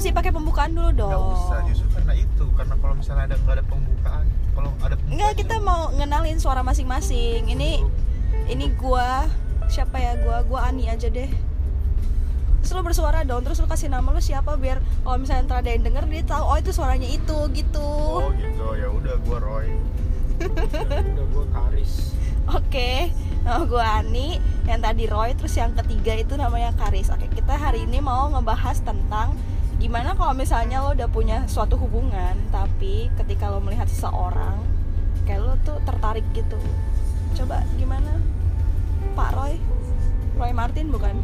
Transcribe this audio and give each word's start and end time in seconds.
Mesti 0.00 0.16
pakai 0.16 0.32
pembukaan 0.32 0.72
dulu 0.72 0.96
dong. 0.96 1.12
Nggak 1.12 1.44
usah 1.44 1.60
justru 1.68 1.88
karena 1.92 2.16
itu 2.16 2.44
karena 2.56 2.74
kalau 2.80 2.94
misalnya 2.96 3.24
ada 3.28 3.36
nggak 3.36 3.52
ada 3.60 3.64
pembukaan 3.68 4.24
kalau 4.56 4.70
ada 4.80 4.94
pembukaan 4.96 5.12
Enggak, 5.12 5.32
kita 5.36 5.56
mau 5.60 5.82
ngenalin 5.92 6.38
suara 6.40 6.64
masing-masing. 6.64 7.52
Ini 7.52 7.84
ini 8.48 8.66
gua 8.80 9.28
siapa 9.68 10.00
ya? 10.00 10.16
Gua 10.24 10.40
gua 10.48 10.72
Ani 10.72 10.88
aja 10.88 11.12
deh. 11.12 11.28
Terus 12.64 12.72
lu 12.72 12.80
bersuara 12.80 13.28
dong, 13.28 13.44
terus 13.44 13.60
lu 13.60 13.68
kasih 13.68 13.92
nama 13.92 14.08
lu 14.08 14.24
siapa 14.24 14.56
biar 14.56 14.80
kalau 15.04 15.20
misalnya 15.20 15.44
ntar 15.52 15.60
ada 15.60 15.68
yang 15.68 15.84
denger 15.84 16.08
dia 16.08 16.24
tahu 16.24 16.48
oh 16.48 16.56
itu 16.56 16.72
suaranya 16.72 17.08
itu 17.12 17.36
gitu. 17.52 17.84
oh 18.24 18.32
gitu 18.40 18.66
ya 18.80 18.88
udah 18.88 19.14
gua 19.28 19.36
Roy 19.36 19.68
udah 21.12 21.26
gue 21.28 21.44
karis 21.52 22.16
Oke, 22.56 23.12
nama 23.44 23.68
gue 23.68 23.84
Ani, 23.84 24.28
yang 24.64 24.80
tadi 24.80 25.04
Roy, 25.04 25.36
terus 25.36 25.52
yang 25.60 25.76
ketiga 25.76 26.16
itu 26.18 26.34
namanya 26.34 26.72
Karis. 26.74 27.12
Oke, 27.12 27.30
kita 27.30 27.54
hari 27.54 27.86
ini 27.86 28.02
mau 28.02 28.26
ngebahas 28.32 28.82
tentang 28.82 29.38
gimana 29.80 30.12
kalau 30.12 30.36
misalnya 30.36 30.84
lo 30.84 30.92
udah 30.92 31.08
punya 31.08 31.48
suatu 31.48 31.80
hubungan, 31.80 32.36
tapi 32.52 33.08
ketika 33.16 33.48
lo 33.48 33.64
melihat 33.64 33.88
seseorang, 33.88 34.60
kayak 35.24 35.40
lo 35.40 35.56
tuh 35.64 35.80
tertarik 35.88 36.22
gitu. 36.36 36.60
Coba 37.32 37.64
gimana, 37.80 38.20
Pak 39.16 39.32
Roy? 39.32 39.56
Roy 40.36 40.52
Martin 40.52 40.92
bukan? 40.92 41.16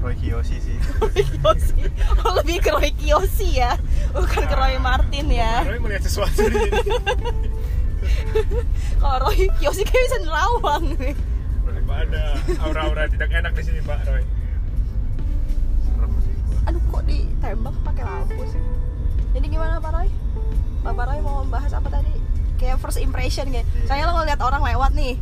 Roy 0.00 0.16
Kiyoshi 0.16 0.56
sih 0.64 0.76
Roy 1.00 1.24
Kiyoshi. 1.24 1.88
Oh, 2.24 2.32
lebih 2.40 2.60
ke 2.60 2.72
Roy 2.72 2.92
Kiyoshi 2.92 3.64
ya, 3.64 3.80
bukan 4.12 4.44
ke 4.44 4.54
Roy 4.56 4.76
Martin 4.76 5.32
ya. 5.32 5.64
Roy 5.64 5.80
melihat 5.80 6.04
sesuatu 6.04 6.52
di 6.52 6.56
Kalau 9.00 9.16
Roy 9.24 9.48
Kiyoshi 9.56 9.88
kayak 9.88 10.04
bisa 10.04 10.18
nerawang 10.20 10.84
nih. 11.00 11.16
Ada 11.90 12.38
aura-aura 12.64 13.12
tidak 13.12 13.28
enak 13.28 13.52
di 13.52 13.62
sini 13.66 13.80
Pak 13.84 14.08
Roy 14.08 14.24
kok 17.50 17.58
ditembak 17.58 17.74
pakai 17.84 18.02
lampu 18.04 18.42
sih. 18.46 18.62
Jadi 19.30 19.46
gimana 19.48 19.74
Pak 19.76 19.90
Roy? 19.92 20.08
Bapak 20.80 21.04
Roy 21.04 21.18
mau 21.20 21.42
membahas 21.42 21.72
apa 21.72 21.88
tadi? 21.90 22.14
Kayak 22.56 22.76
first 22.76 23.00
impression 23.00 23.48
gitu 23.48 23.64
Saya 23.84 24.04
lo 24.04 24.12
ngeliat 24.14 24.36
orang 24.38 24.60
lewat 24.62 24.92
nih 24.92 25.16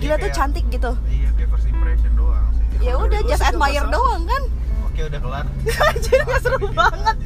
Gila 0.00 0.06
Iya, 0.10 0.14
tuh 0.16 0.20
kayak- 0.24 0.34
cantik 0.34 0.64
gitu. 0.66 0.90
iya 1.06 1.28
kayak 1.30 1.48
first 1.50 1.66
impression 1.66 2.12
doang 2.14 2.44
sih. 2.56 2.64
Ya 2.80 2.94
udah 2.96 3.06
dari 3.12 3.20
lu 3.20 3.28
just 3.28 3.44
admire 3.44 3.84
doang 3.86 4.22
kan? 4.24 4.42
Oke 4.82 5.00
udah 5.04 5.20
kelar. 5.20 5.46
Anjir 5.86 6.20
gak 6.24 6.40
seru 6.40 6.68
banget. 6.72 7.16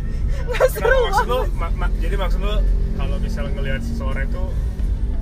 Gak 0.51 0.69
seru 0.69 0.91
maksud 1.07 1.27
lu, 1.27 1.39
banget. 1.55 1.75
ma- 1.79 1.95
jadi 1.97 2.15
maksud 2.19 2.41
lu 2.43 2.55
kalau 2.95 3.17
misalnya 3.17 3.51
ngelihat 3.55 3.81
seseorang 3.81 4.27
itu 4.27 4.43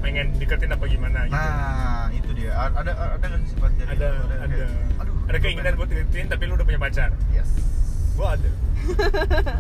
pengen 0.01 0.27
deketin 0.35 0.73
apa 0.73 0.85
gimana 0.85 1.19
gitu? 1.25 1.37
nah 1.37 2.09
itu 2.11 2.31
dia. 2.33 2.51
Ada 2.57 2.93
ada 3.15 3.27
sih 3.39 3.49
sifat 3.49 3.71
jadi 3.77 3.89
ada 3.93 4.07
lu? 4.09 4.25
ada. 4.25 4.45
kayak, 4.49 4.71
aduh 4.99 5.15
ada 5.23 5.39
keinginan 5.39 5.73
buat 5.77 5.89
deketin 5.89 6.27
tapi 6.27 6.43
lu 6.49 6.53
udah 6.55 6.67
punya 6.67 6.81
pacar? 6.81 7.11
Yes 7.31 7.53
gua 8.15 8.35
ada 8.35 8.49
udah 8.83 9.09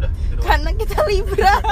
doang 0.33 0.43
Karena 0.43 0.71
kita 0.75 0.99
Libra 1.05 1.55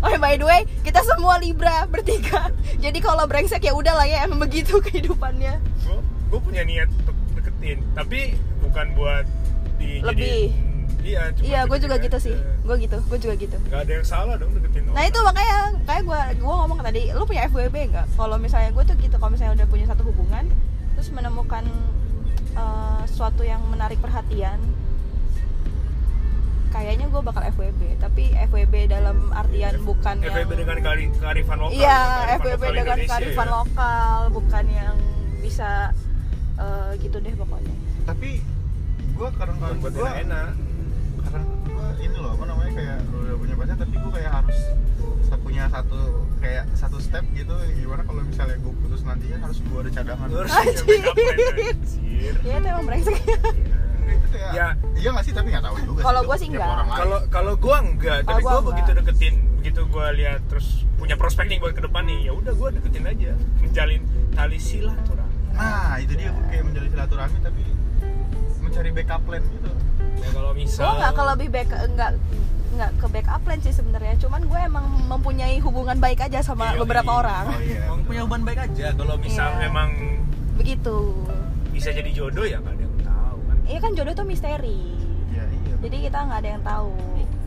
Oh 0.00 0.12
by 0.18 0.36
the 0.36 0.44
way, 0.44 0.68
kita 0.84 1.00
semua 1.02 1.40
Libra 1.40 1.88
bertiga. 1.88 2.52
Jadi 2.76 3.00
kalau 3.00 3.24
brengsek 3.24 3.64
ya 3.64 3.72
udah 3.72 3.96
lah 3.96 4.04
ya 4.04 4.20
emang 4.22 4.36
begitu 4.38 4.76
kehidupannya. 4.78 5.56
gua 6.28 6.38
punya 6.38 6.60
niat 6.60 6.92
untuk 6.94 7.16
deketin 7.34 7.80
tapi 7.94 8.36
bukan 8.60 8.92
buat 8.92 9.24
di 9.74 10.04
Lebih. 10.04 10.52
iya 11.00 11.32
cuma 11.32 11.44
Iya, 11.46 11.60
gue 11.64 11.78
juga 11.78 11.96
gitu 11.98 12.18
sih. 12.18 12.36
Gue 12.60 12.76
gitu, 12.78 12.96
gue 12.98 13.18
juga 13.18 13.34
gitu. 13.34 13.56
nggak 13.62 13.80
ada 13.80 13.92
yang 13.94 14.04
salah 14.04 14.34
dong 14.34 14.52
deketin 14.52 14.84
Nah 14.86 14.92
orang. 14.94 15.08
itu 15.08 15.18
makanya 15.20 15.56
kayak 15.84 16.02
gue 16.02 16.20
gue 16.36 16.54
ngomong 16.54 16.78
tadi, 16.80 17.00
lu 17.10 17.24
punya 17.24 17.42
FWB 17.46 17.76
nggak? 17.88 18.06
Kalau 18.10 18.36
misalnya 18.36 18.70
gue 18.70 18.84
tuh 18.84 18.96
gitu, 18.98 19.16
kalau 19.16 19.30
misalnya 19.30 19.52
udah 19.54 19.66
punya 19.68 19.86
satu 19.86 20.02
hubungan, 20.02 20.44
terus 20.92 21.08
menemukan 21.10 21.64
eh, 22.52 23.02
sesuatu 23.06 23.40
yang 23.40 23.64
menarik 23.68 23.96
perhatian, 23.98 24.60
kayaknya 26.74 27.06
gue 27.06 27.22
bakal 27.22 27.42
FWB. 27.54 27.80
Tapi 28.02 28.24
FWB 28.50 28.74
dalam 28.90 29.30
artian 29.30 29.78
bukan 29.86 30.18
FWB 30.18 30.50
yang 30.50 30.60
dengan 30.66 30.78
kari, 30.82 31.04
kearifan 31.14 31.58
lokal 31.62 31.78
iya 31.78 31.98
FWB 32.42 32.50
lokal 32.58 32.74
dengan 32.74 32.96
Indonesia 32.98 33.10
kearifan 33.14 33.46
ya. 33.46 33.54
lokal, 33.54 34.18
bukan 34.34 34.64
yang 34.66 34.96
bisa 35.38 35.70
eh, 36.58 36.90
gitu 36.98 37.16
deh 37.22 37.34
pokoknya. 37.38 37.74
tapi 38.04 38.30
gua 39.14 39.28
kadang-kadang 39.38 39.78
buat 39.78 39.92
gua 39.94 40.10
enak 40.18 40.50
kadang 41.24 41.46
gua 41.70 41.86
ini 42.02 42.16
loh 42.18 42.30
apa 42.34 42.44
namanya 42.50 42.72
kayak 42.74 42.98
udah 43.14 43.36
punya 43.38 43.54
pacar 43.54 43.76
tapi 43.78 43.94
gua 44.02 44.12
kayak 44.18 44.32
harus 44.42 44.58
punya 45.34 45.66
satu 45.68 46.00
kayak 46.40 46.64
satu 46.72 46.96
step 46.98 47.24
gitu 47.34 47.52
gimana 47.76 48.02
kalau 48.06 48.22
misalnya 48.24 48.56
gua 48.64 48.72
putus 48.80 49.02
nantinya 49.04 49.38
harus 49.44 49.58
gua 49.68 49.78
ada 49.84 49.90
cadangan 49.92 50.28
harus 50.30 50.50
Anjir. 50.50 50.82
punya 50.82 51.10
backup 51.12 51.14
plan, 51.14 51.68
anjir. 51.68 52.34
Ya 52.42 52.54
itu 52.58 52.68
emang 52.72 52.84
brengsek. 52.88 53.16
Enggak, 54.34 54.50
kayak 54.50 54.54
Ya. 54.56 54.68
iya 54.94 55.08
nggak 55.10 55.24
sih 55.24 55.32
tapi 55.32 55.48
nggak 55.48 55.64
tahu 55.64 55.76
juga 55.84 56.00
Kalau 56.02 56.20
gua 56.22 56.36
sih 56.36 56.46
tiap 56.46 56.56
nggak. 56.56 56.70
orang 56.70 56.86
lain. 56.86 56.98
kalau 56.98 57.18
kalau 57.28 57.52
gua 57.56 57.76
enggak 57.80 58.18
Kalau 58.18 58.28
tapi 58.28 58.42
enggak. 58.44 58.62
begitu 58.66 58.90
deketin 58.94 59.34
begitu 59.56 59.80
gua 59.86 60.06
lihat 60.10 60.40
terus 60.44 60.66
punya 60.94 61.14
prospek 61.14 61.46
nih 61.46 61.58
buat 61.58 61.72
ke 61.72 61.82
depan 61.82 62.02
nih 62.04 62.18
ya 62.22 62.32
udah 62.32 62.52
gua 62.52 62.68
deketin 62.70 63.04
aja 63.04 63.30
menjalin 63.58 64.02
tali 64.30 64.58
silaturahmi 64.58 65.34
nah 65.50 65.96
itu 65.96 66.12
dia 66.12 66.28
gua 66.28 66.44
kayak 66.46 66.64
menjalin 66.64 66.90
silaturahmi 66.90 67.38
tapi 67.40 67.62
mencari 68.60 68.90
backup 68.90 69.22
plan 69.22 69.42
gitu 69.42 69.70
ya 70.16 70.28
kalau 70.30 70.50
misal 70.52 70.82
gue 70.84 70.94
nggak 70.98 71.12
ke 71.12 71.22
lebih 71.26 71.48
back 71.48 71.68
nggak 71.90 72.10
nggak 72.74 72.90
ke 72.92 73.06
backup 73.08 73.40
plan 73.40 73.60
sih 73.60 73.70
sebenarnya 73.70 74.14
cuman 74.18 74.40
gue 74.42 74.60
emang 74.60 74.84
mempunyai 75.06 75.56
hubungan 75.58 75.96
baik 75.96 76.20
aja 76.20 76.40
sama 76.40 76.72
Iya, 76.72 76.80
beberapa 76.80 77.06
iya. 77.06 77.20
orang 77.20 77.44
oh 77.46 77.60
iya 77.60 77.80
Emang 77.84 78.00
punya 78.02 78.20
hubungan 78.22 78.44
baik 78.44 78.60
aja 78.62 78.86
kalau 78.92 79.14
misal 79.16 79.48
Iya. 79.48 79.60
memang 79.62 79.88
begitu 80.54 80.96
bisa 81.70 81.90
jadi 81.90 82.10
jodoh 82.10 82.42
ya 82.44 82.58
kan 82.58 82.74
iya 83.64 83.78
kan 83.78 83.92
jodoh 83.92 84.14
tuh 84.14 84.24
misteri. 84.24 84.80
Iya 85.28 85.44
iya 85.44 85.74
jadi 85.80 85.96
kita 86.02 86.18
nggak 86.22 86.38
ada 86.38 86.50
yang 86.50 86.62
tahu 86.62 86.90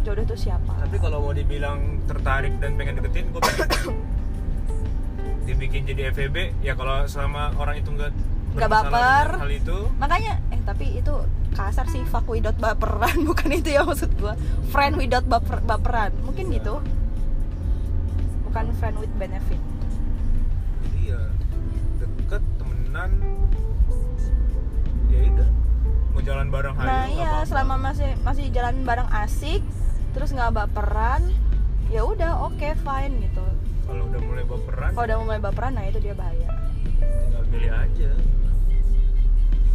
jodoh 0.02 0.26
tuh 0.26 0.38
siapa. 0.38 0.74
Tapi 0.80 0.98
kalau 0.98 1.18
mau 1.22 1.32
dibilang 1.32 1.80
tertarik 2.06 2.54
dan 2.58 2.76
pengen 2.76 2.98
deketin 2.98 3.26
gua 3.30 3.42
pengen 3.42 3.68
dibikin 5.48 5.82
jadi 5.84 6.12
FVB 6.12 6.60
ya 6.60 6.74
kalau 6.74 7.06
selama 7.06 7.56
orang 7.56 7.80
itu 7.80 7.90
nggak 7.90 8.12
Nggak 8.48 8.72
baper. 8.74 9.28
hal 9.38 9.52
itu. 9.54 9.78
Makanya 9.96 10.42
eh 10.50 10.58
tapi 10.64 10.98
itu 10.98 11.14
kasar 11.54 11.86
sih 11.86 12.02
fuck 12.04 12.26
without 12.26 12.58
baperan. 12.58 13.22
Bukan 13.30 13.54
itu 13.54 13.70
ya 13.72 13.86
maksud 13.86 14.10
gue 14.14 14.34
friend 14.68 14.98
without 14.98 15.24
baper, 15.24 15.62
baperan. 15.62 16.10
Mungkin 16.26 16.50
gitu. 16.50 16.82
Bukan 18.44 18.66
friend 18.76 18.98
with 18.98 19.14
benefit. 19.16 19.62
Jadi 20.82 21.00
ya 21.06 21.22
deket 22.02 22.42
temenan. 22.58 23.12
Ya 25.08 25.20
udah 25.30 25.50
mau 26.18 26.26
jalan 26.26 26.50
bareng 26.50 26.74
nah 26.74 27.06
iya 27.06 27.30
apa-apa. 27.30 27.46
selama 27.46 27.76
masih 27.78 28.10
masih 28.26 28.46
jalan 28.50 28.76
bareng 28.82 29.06
asik 29.22 29.62
terus 30.18 30.34
nggak 30.34 30.50
baperan 30.50 31.22
ya 31.88 32.02
udah 32.02 32.42
oke 32.44 32.58
fine 32.82 33.14
gitu. 33.22 33.46
Kalau 33.86 34.04
udah 34.04 34.20
mulai 34.20 34.44
baperan? 34.44 34.90
Kalau 34.92 35.06
udah 35.06 35.18
mulai 35.22 35.40
baperan 35.40 35.72
nah 35.72 35.86
itu 35.86 36.02
dia 36.02 36.12
bahaya. 36.12 36.50
Tinggal 37.00 37.44
pilih 37.48 37.72
aja. 37.72 38.12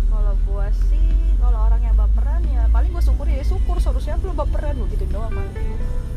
Kalau 0.04 0.34
gua 0.44 0.66
sih 0.90 1.08
kalau 1.38 1.58
orang 1.62 1.80
yang 1.80 1.94
baperan 1.94 2.42
ya 2.44 2.66
paling 2.68 2.90
gua 2.90 3.00
syukur 3.00 3.24
ya 3.24 3.40
syukur 3.40 3.78
seharusnya 3.78 4.18
lu 4.20 4.34
baperan 4.34 4.74
gua 4.76 4.88
gitu 4.90 5.06
doang 5.08 5.30
paling. 5.30 5.54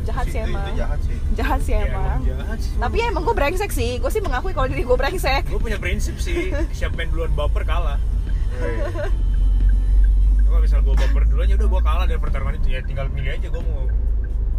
Jahat 0.04 0.26
sih 0.28 0.40
emang 0.42 0.66
itu 0.66 0.74
jahat 0.76 1.00
sih. 1.00 1.18
Jahat 1.38 1.60
sih 1.62 1.74
Ya, 1.74 1.86
emang. 1.86 2.20
jahat 2.20 2.58
sih. 2.60 2.72
tapi 2.76 2.96
ya 2.98 3.06
emang 3.08 3.24
gua 3.24 3.36
brengsek 3.38 3.72
sih. 3.72 4.02
Gua 4.02 4.10
sih 4.10 4.20
mengakui 4.20 4.52
kalau 4.52 4.68
diri 4.68 4.82
gua 4.82 4.98
brengsek. 4.98 5.46
Gue 5.46 5.62
punya 5.62 5.78
prinsip 5.78 6.18
sih 6.18 6.50
siapa 6.74 6.98
yang 7.00 7.14
duluan 7.14 7.32
baper 7.32 7.62
kalah. 7.64 8.02
kalau 10.56 10.64
misal 10.64 10.80
gue 10.80 10.96
baper 10.96 11.24
duluan 11.28 11.52
ya 11.52 11.60
udah 11.60 11.68
gue 11.68 11.82
kalah 11.84 12.06
dari 12.08 12.16
pertarungan 12.16 12.56
itu. 12.56 12.68
Ya 12.72 12.80
tinggal 12.80 13.12
milih 13.12 13.32
aja 13.36 13.48
gue 13.52 13.60
mau 13.60 13.84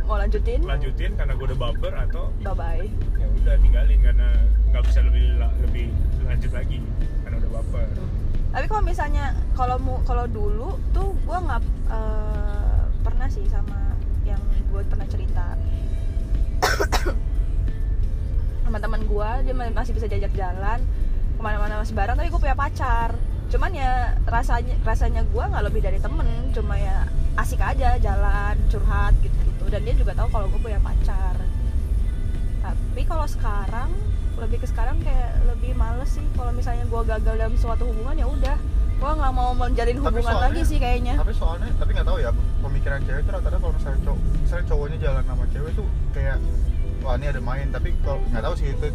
mau 0.04 0.16
lanjutin? 0.20 0.60
Lanjutin 0.60 1.10
karena 1.16 1.32
gue 1.32 1.46
udah 1.48 1.58
baper 1.58 1.92
atau 1.96 2.28
bye 2.44 2.52
bye 2.52 2.84
ya 3.16 3.26
udah 3.32 3.54
tinggalin 3.58 3.98
karena 4.04 4.28
nggak 4.70 4.82
bisa 4.86 5.00
lebih 5.02 5.24
lebih 5.64 5.86
lanjut 6.22 6.52
lagi 6.52 6.78
karena 7.24 7.36
udah 7.42 7.50
baper 7.58 7.88
tapi 8.54 8.66
kalau 8.68 8.82
misalnya 8.84 9.24
kalau 9.56 9.76
mu 9.80 9.98
kalau 10.06 10.24
dulu 10.28 10.76
tuh 10.92 11.10
gua 11.24 11.42
nggak 11.42 11.62
eh, 11.90 12.80
pernah 13.02 13.28
sih 13.28 13.44
sama 13.48 13.96
yang 14.22 14.38
gue 14.68 14.80
pernah 14.84 15.08
cerita. 15.08 15.56
Sama 18.64 18.78
teman 18.78 19.02
gue 19.06 19.30
dia 19.44 19.54
ma- 19.54 19.72
masih 19.72 19.92
bisa 19.92 20.06
diajak 20.06 20.32
jalan 20.34 20.80
ke 21.36 21.40
mana-mana 21.40 21.80
masih 21.80 21.94
bareng 21.94 22.16
tapi 22.16 22.28
gue 22.28 22.40
punya 22.40 22.56
pacar 22.56 23.12
cuman 23.46 23.70
ya 23.70 23.92
rasanya 24.26 24.74
rasanya 24.82 25.22
gue 25.24 25.38
nggak 25.40 25.64
lebih 25.64 25.80
dari 25.80 25.98
temen 25.98 26.26
cuma 26.50 26.74
ya 26.74 27.06
asik 27.36 27.60
aja 27.60 27.94
jalan 27.96 28.54
curhat 28.66 29.14
gitu 29.20 29.36
gitu 29.40 29.64
dan 29.68 29.80
dia 29.80 29.94
juga 29.94 30.12
tahu 30.12 30.28
kalau 30.30 30.46
gue 30.48 30.60
punya 30.60 30.80
pacar. 30.80 31.36
Tapi 32.58 33.02
kalau 33.04 33.26
sekarang 33.26 33.90
lebih 34.36 34.58
ke 34.58 34.66
sekarang 34.66 34.98
kayak 35.00 35.38
lebih 35.46 35.72
males 35.72 36.10
sih. 36.10 36.24
Kalau 36.32 36.50
misalnya 36.50 36.84
gue 36.84 37.00
gagal 37.06 37.34
dalam 37.36 37.54
suatu 37.54 37.84
hubungan 37.84 38.16
ya 38.16 38.26
udah. 38.26 38.56
Gue 38.96 39.10
nggak 39.12 39.32
mau 39.32 39.52
menjalin 39.52 39.94
Tapi 39.94 40.02
hubungan 40.02 40.24
soalnya- 40.32 40.48
lagi 40.50 40.60
sih 40.64 40.78
kayaknya. 40.78 41.14
tapi 41.14 41.32
soalnya 41.32 41.68
tapi 41.76 41.90
nggak 41.92 42.06
tahu 42.06 42.18
ya 42.18 42.30
pemikiran 42.58 43.00
cewek 43.04 43.20
itu 43.20 43.30
rata-rata 43.30 43.58
kalau 43.60 43.74
misalnya 43.76 44.00
cowok 44.02 44.18
misalnya 44.40 44.64
cowoknya 44.66 44.98
jalan 44.98 45.22
sama 45.24 45.44
cewek 45.46 45.72
tuh 45.72 45.86
kayak 46.10 46.36
wah 47.00 47.14
ini 47.14 47.26
ada 47.28 47.40
main. 47.40 47.66
Tapi 47.70 47.88
kalau 48.00 48.18
nggak 48.26 48.42
tahu 48.42 48.54
sih 48.56 48.68
itu 48.72 48.86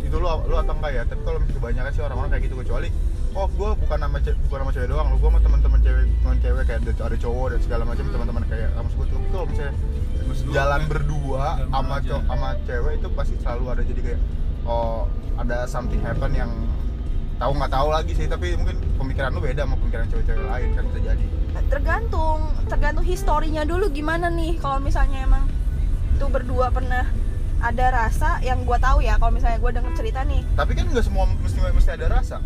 itu 0.00 0.16
lu 0.16 0.26
lu 0.48 0.56
atau 0.56 0.74
enggak 0.74 0.92
ya. 0.92 1.02
Tapi 1.04 1.20
kalau 1.22 1.38
kebanyakan 1.44 1.90
sih 1.92 2.02
orang-orang 2.02 2.30
kayak 2.32 2.44
gitu 2.48 2.56
kecuali 2.58 2.88
oh 3.34 3.46
gue 3.50 3.70
bukan 3.82 3.98
nama 3.98 4.16
ce- 4.22 4.38
bukan 4.46 4.58
nama 4.62 4.70
cewek 4.70 4.88
doang 4.88 5.06
lo 5.10 5.16
gue 5.18 5.26
sama 5.26 5.40
teman-teman 5.42 5.78
cewek 5.82 6.04
teman 6.22 6.38
cewek 6.38 6.62
kayak 6.64 6.80
ada, 6.86 6.92
ada 7.10 7.16
cowok 7.18 7.46
dan 7.50 7.60
segala 7.66 7.82
macam 7.82 8.04
teman-teman 8.06 8.44
kayak 8.46 8.68
sama 8.72 8.88
gue 8.88 9.06
tuh. 9.10 9.20
Kalau 9.34 9.46
misalnya 9.50 9.74
jalan 10.54 10.80
kan? 10.80 10.90
berdua 10.90 11.46
sama 11.66 11.94
cowok 11.98 12.22
sama 12.30 12.48
cewek 12.64 12.92
itu 13.02 13.08
pasti 13.18 13.34
selalu 13.42 13.64
ada. 13.74 13.82
Jadi 13.82 14.00
kayak 14.00 14.20
oh 14.64 15.00
ada 15.34 15.58
something 15.66 15.98
happen 15.98 16.30
yang 16.32 16.50
tahu 17.42 17.52
nggak 17.58 17.72
tahu 17.74 17.88
lagi 17.90 18.12
sih. 18.14 18.26
Tapi 18.30 18.54
mungkin 18.54 18.76
pemikiran 19.02 19.34
lu 19.34 19.42
beda 19.42 19.66
sama 19.66 19.76
pemikiran 19.82 20.06
cewek-cewek 20.08 20.44
lain 20.46 20.68
kan 20.78 20.84
bisa 20.94 21.00
jadi. 21.02 21.26
Tergantung 21.70 22.40
tergantung 22.70 23.04
historinya 23.04 23.62
dulu 23.66 23.90
gimana 23.90 24.30
nih 24.30 24.62
kalau 24.62 24.78
misalnya 24.78 25.26
emang 25.26 25.44
tuh 26.22 26.30
berdua 26.30 26.70
pernah 26.70 27.02
ada 27.58 27.86
rasa 27.90 28.38
yang 28.46 28.62
gua 28.62 28.78
tahu 28.78 29.02
ya 29.02 29.18
kalau 29.18 29.34
misalnya 29.34 29.58
gua 29.58 29.74
denger 29.74 29.92
cerita 29.98 30.22
nih. 30.22 30.46
Tapi 30.54 30.72
kan 30.78 30.86
nggak 30.86 31.02
semua 31.02 31.26
mesti 31.26 31.58
mesti 31.58 31.90
ada 31.90 32.06
rasa 32.06 32.38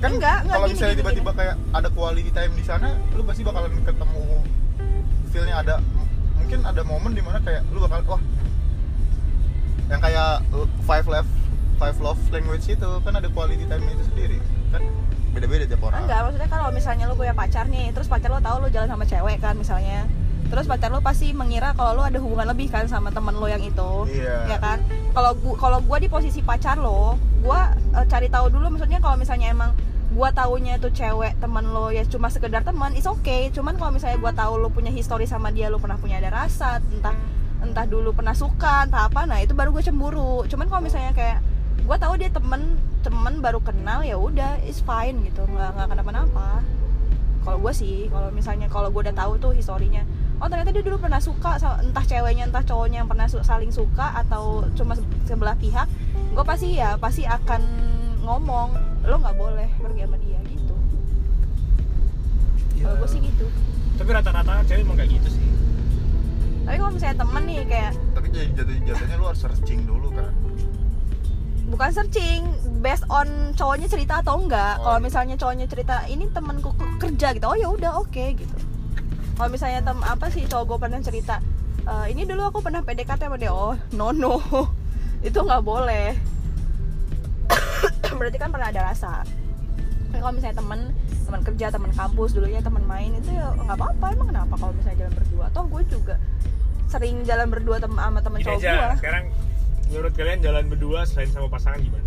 kan 0.00 0.10
Enggak, 0.10 0.38
enggak, 0.42 0.56
kalau 0.56 0.66
gini, 0.66 0.74
misalnya 0.74 0.96
tiba-tiba 0.96 1.30
kayak 1.34 1.54
ada 1.70 1.88
quality 1.88 2.30
time 2.30 2.52
di 2.52 2.64
sana 2.64 2.88
lu 3.12 3.22
pasti 3.22 3.42
bakalan 3.44 3.72
ketemu 3.80 4.24
feelnya 5.28 5.54
ada. 5.56 5.74
Mungkin 6.34 6.58
ada 6.64 6.82
momen 6.82 7.12
di 7.12 7.20
mana 7.20 7.38
kayak 7.38 7.62
lu 7.68 7.78
bakal 7.78 8.00
wah 8.08 8.22
yang 9.86 10.00
kayak 10.00 10.40
uh, 10.50 10.66
five 10.82 11.04
love 11.04 11.28
five 11.76 11.96
love 11.98 12.20
language 12.30 12.64
itu 12.64 12.90
kan 13.02 13.12
ada 13.12 13.28
quality 13.28 13.64
time 13.64 13.84
itu 13.84 14.04
sendiri 14.06 14.38
kan? 14.70 14.82
Beda-beda 15.30 15.64
tiap 15.64 15.82
orang. 15.84 16.02
Enggak 16.02 16.20
maksudnya 16.24 16.48
kalau 16.48 16.68
misalnya 16.70 17.04
lu 17.04 17.14
punya 17.14 17.34
pacar 17.34 17.64
nih 17.66 17.92
terus 17.92 18.08
pacar 18.08 18.28
lo 18.28 18.40
tahu 18.40 18.56
lu 18.64 18.68
jalan 18.68 18.88
sama 18.88 19.04
cewek 19.04 19.36
kan 19.38 19.54
misalnya 19.54 20.08
terus 20.50 20.66
pacar 20.66 20.90
lo 20.90 20.98
pasti 20.98 21.30
mengira 21.30 21.70
kalau 21.74 21.94
lu 21.94 22.02
ada 22.02 22.18
hubungan 22.18 22.48
lebih 22.48 22.66
kan 22.66 22.82
sama 22.86 23.12
temen 23.12 23.36
lo 23.36 23.46
yang 23.46 23.62
itu 23.62 23.90
Iya. 24.10 24.48
ya 24.48 24.58
kan? 24.58 24.82
Kalau 25.12 25.36
gua 25.36 25.54
kalau 25.54 25.78
gua 25.80 25.98
di 25.98 26.08
posisi 26.08 26.40
pacar 26.40 26.74
lo 26.74 27.14
gua 27.38 27.70
eh, 27.94 28.06
cari 28.06 28.26
tahu 28.26 28.50
dulu 28.50 28.66
maksudnya 28.68 28.98
kalau 28.98 29.14
misalnya 29.14 29.50
emang 29.50 29.70
gua 30.10 30.34
taunya 30.34 30.76
itu 30.76 30.90
cewek 30.90 31.38
teman 31.38 31.70
lo 31.70 31.94
ya 31.94 32.02
cuma 32.06 32.26
sekedar 32.30 32.66
teman 32.66 32.94
is 32.98 33.06
okay. 33.06 33.48
Cuman 33.54 33.78
kalau 33.78 33.94
misalnya 33.94 34.18
gua 34.18 34.32
tahu 34.34 34.58
lo 34.58 34.68
punya 34.68 34.90
histori 34.90 35.24
sama 35.24 35.54
dia 35.54 35.70
lo 35.70 35.78
pernah 35.78 35.96
punya 35.96 36.18
ada 36.18 36.30
rasa 36.30 36.82
entah 36.90 37.14
entah 37.60 37.84
dulu 37.84 38.16
pernah 38.16 38.32
suka 38.32 38.88
entah 38.88 39.06
apa 39.06 39.28
nah 39.28 39.38
itu 39.38 39.54
baru 39.54 39.70
gue 39.70 39.84
cemburu. 39.84 40.42
Cuman 40.50 40.66
kalau 40.66 40.82
misalnya 40.82 41.14
kayak 41.14 41.38
gua 41.86 41.96
tahu 42.00 42.18
dia 42.18 42.30
temen 42.32 42.80
temen 43.00 43.40
baru 43.40 43.62
kenal 43.62 44.02
ya 44.02 44.18
udah 44.18 44.58
is 44.66 44.82
fine 44.82 45.22
gitu. 45.24 45.46
Nggak 45.46 45.78
nggak 45.78 45.88
kenapa-napa. 45.94 46.64
Kalau 47.40 47.56
gue 47.62 47.72
sih 47.72 48.10
kalau 48.12 48.28
misalnya 48.34 48.68
kalau 48.68 48.92
gue 48.92 49.00
udah 49.06 49.16
tahu 49.16 49.40
tuh 49.40 49.52
historinya 49.56 50.04
oh 50.40 50.48
ternyata 50.48 50.72
dia 50.72 50.84
dulu 50.84 50.96
pernah 50.96 51.20
suka 51.20 51.60
entah 51.84 52.04
ceweknya 52.04 52.48
entah 52.48 52.64
cowoknya 52.64 53.04
yang 53.04 53.08
pernah 53.08 53.28
saling 53.28 53.68
suka 53.68 54.24
atau 54.24 54.64
cuma 54.72 54.96
se- 54.96 55.04
sebelah 55.28 55.52
pihak 55.60 55.84
gue 56.32 56.44
pasti 56.44 56.80
ya 56.80 56.96
pasti 56.96 57.28
akan 57.28 57.60
ngomong 58.24 58.72
lo 59.00 59.16
nggak 59.16 59.36
boleh 59.36 59.68
pergi 59.76 60.00
sama 60.04 60.16
dia 60.18 60.40
gitu. 60.44 60.74
Iya. 62.74 62.84
kalau 62.86 62.96
gue 62.98 63.08
sih 63.08 63.20
gitu. 63.20 63.46
Tapi 63.96 64.10
rata-rata 64.10 64.52
cewek 64.64 64.80
emang 64.80 64.96
kayak 64.96 65.10
gitu 65.16 65.28
sih. 65.30 65.46
Tapi 66.64 66.76
kalau 66.76 66.92
misalnya 66.92 67.16
temen 67.18 67.42
nih 67.44 67.58
kayak 67.66 67.92
tapi 68.12 68.26
jadi 68.30 68.48
jatuh 68.54 68.74
jatuhnya 68.86 69.16
lu 69.16 69.24
harus 69.26 69.40
searching 69.40 69.80
dulu 69.84 70.08
kan. 70.12 70.32
Bukan 71.70 71.90
searching 71.92 72.40
based 72.80 73.06
on 73.06 73.26
cowoknya 73.54 73.86
cerita 73.86 74.14
atau 74.20 74.40
enggak. 74.40 74.80
Oh, 74.80 74.90
kalau 74.90 74.98
iya. 74.98 75.04
misalnya 75.04 75.36
cowoknya 75.36 75.66
cerita 75.66 76.02
ini 76.06 76.26
temanku 76.28 76.70
ke- 76.74 76.98
kerja 76.98 77.32
gitu. 77.32 77.46
Oh 77.46 77.56
ya 77.56 77.68
udah 77.68 77.92
oke 77.98 78.24
gitu. 78.36 78.56
Kalau 79.34 79.48
misalnya 79.48 79.80
tem 79.80 79.98
apa 80.00 80.26
sih 80.28 80.44
cowok 80.44 80.64
gue 80.66 80.78
pernah 80.78 81.00
cerita 81.00 81.40
"Eh, 81.80 82.06
ini 82.12 82.28
dulu 82.28 82.44
aku 82.44 82.58
pernah 82.60 82.80
PDKT 82.80 83.26
sama 83.26 83.36
dia. 83.36 83.50
Oh 83.50 83.72
no 83.92 84.12
no. 84.12 84.36
Itu 85.26 85.40
nggak 85.40 85.62
boleh 85.62 86.16
berarti 88.20 88.36
kan 88.36 88.52
pernah 88.52 88.68
ada 88.68 88.92
rasa. 88.92 89.24
Tapi 90.12 90.18
kalau 90.20 90.34
misalnya 90.36 90.60
temen 90.60 90.80
teman 91.24 91.40
kerja 91.46 91.66
teman 91.72 91.90
kampus 91.96 92.30
dulunya 92.36 92.60
teman 92.60 92.84
main 92.84 93.10
itu 93.16 93.32
ya 93.32 93.48
nggak 93.56 93.76
apa-apa. 93.80 94.06
Emang 94.12 94.28
kenapa 94.28 94.54
kalau 94.60 94.72
misalnya 94.76 95.08
jalan 95.08 95.14
berdua? 95.16 95.46
Toh 95.56 95.64
gue 95.64 95.82
juga 95.88 96.14
sering 96.90 97.16
jalan 97.24 97.46
berdua 97.48 97.76
tem 97.80 97.92
sama 97.94 98.18
temen 98.20 98.38
Gini 98.42 98.46
cowok 98.50 98.60
aja 98.60 98.70
gue 98.74 98.98
sekarang 98.98 99.24
menurut 99.90 100.12
kalian 100.14 100.38
jalan 100.42 100.64
berdua 100.68 101.00
selain 101.08 101.30
sama 101.32 101.48
pasangan 101.48 101.78
gimana? 101.80 102.04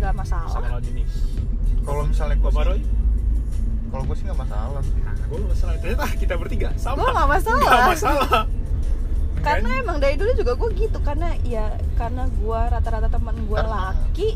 Nggak 0.00 0.14
masalah. 0.16 0.50
Sama 0.56 0.66
lawan 0.72 0.82
jenis. 0.86 1.12
Kalau 1.82 2.02
misalnya 2.08 2.36
gue 2.40 2.50
Roy? 2.50 2.82
kalau 3.92 4.08
gue 4.08 4.16
sih 4.16 4.24
nggak 4.24 4.40
masalah 4.40 4.80
sih. 4.80 5.00
Nah 5.04 5.14
gue 5.20 5.36
gak 5.36 5.50
masalah. 5.52 5.72
Ternyata 5.84 6.04
kita 6.16 6.34
bertiga 6.40 6.68
sama. 6.80 6.96
Gua 6.96 7.10
nggak 7.12 7.28
masalah. 7.28 7.60
Nggak 7.60 7.90
masalah. 7.92 8.42
Karena 9.42 9.70
Kan? 9.74 9.82
emang 9.84 9.96
dari 10.00 10.14
dulu 10.16 10.30
juga 10.38 10.52
gue 10.56 10.68
gitu 10.80 10.98
karena 11.02 11.28
ya 11.44 11.66
karena 12.00 12.24
gue 12.30 12.60
rata-rata 12.72 13.08
teman 13.12 13.36
gue 13.44 13.60
laki 13.60 14.28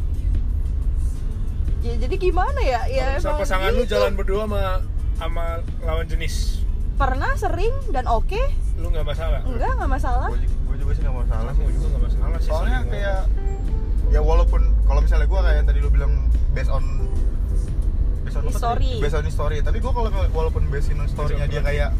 jadi 1.96 2.14
gimana 2.16 2.60
ya? 2.60 2.80
Ya 2.88 3.04
emang 3.16 3.38
pasangan 3.38 3.70
lu 3.70 3.82
gitu. 3.84 3.94
jalan 3.94 4.12
berdua 4.14 4.42
sama 4.44 4.60
sama 5.16 5.44
lawan 5.82 6.06
jenis. 6.06 6.60
Pernah 6.96 7.32
sering 7.36 7.74
dan 7.92 8.04
oke. 8.06 8.40
Lu 8.76 8.90
nggak 8.90 9.06
masalah? 9.06 9.40
Enggak 9.44 9.70
nggak 9.76 9.90
masalah. 9.90 10.28
Gue 10.32 10.42
gue 10.42 10.76
juga 10.80 10.92
sih 10.92 11.02
nggak 11.04 11.16
masalah 11.22 11.50
sih. 11.52 11.62
Gue 11.62 11.72
juga 11.72 11.86
nggak 11.88 12.02
masalah 12.04 12.38
sih 12.38 12.50
soalnya 12.50 12.78
kayak 12.88 13.18
ya 14.06 14.20
walaupun 14.22 14.62
kalau 14.86 15.00
misalnya 15.02 15.26
gue 15.26 15.40
kayak 15.42 15.62
tadi 15.66 15.78
lu 15.82 15.90
bilang 15.90 16.12
based 16.52 16.70
on 16.70 16.84
based 18.22 18.38
on 18.38 18.44
History. 18.46 18.92
based 18.98 19.16
on 19.16 19.24
history. 19.24 19.58
Tapi 19.60 19.78
gue 19.78 19.92
kalau 19.92 20.10
walaupun 20.32 20.62
based 20.68 20.90
on 20.92 21.06
story-nya 21.06 21.46
dia 21.46 21.60
kayak 21.60 21.90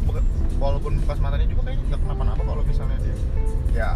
walaupun 0.57 0.97
bekas 1.01 1.19
matanya 1.19 1.45
juga 1.45 1.69
kayaknya 1.69 1.83
nggak 1.87 2.01
kenapa-napa 2.01 2.41
kalau 2.41 2.63
misalnya 2.65 2.97
dia 2.99 3.15
ya 3.75 3.89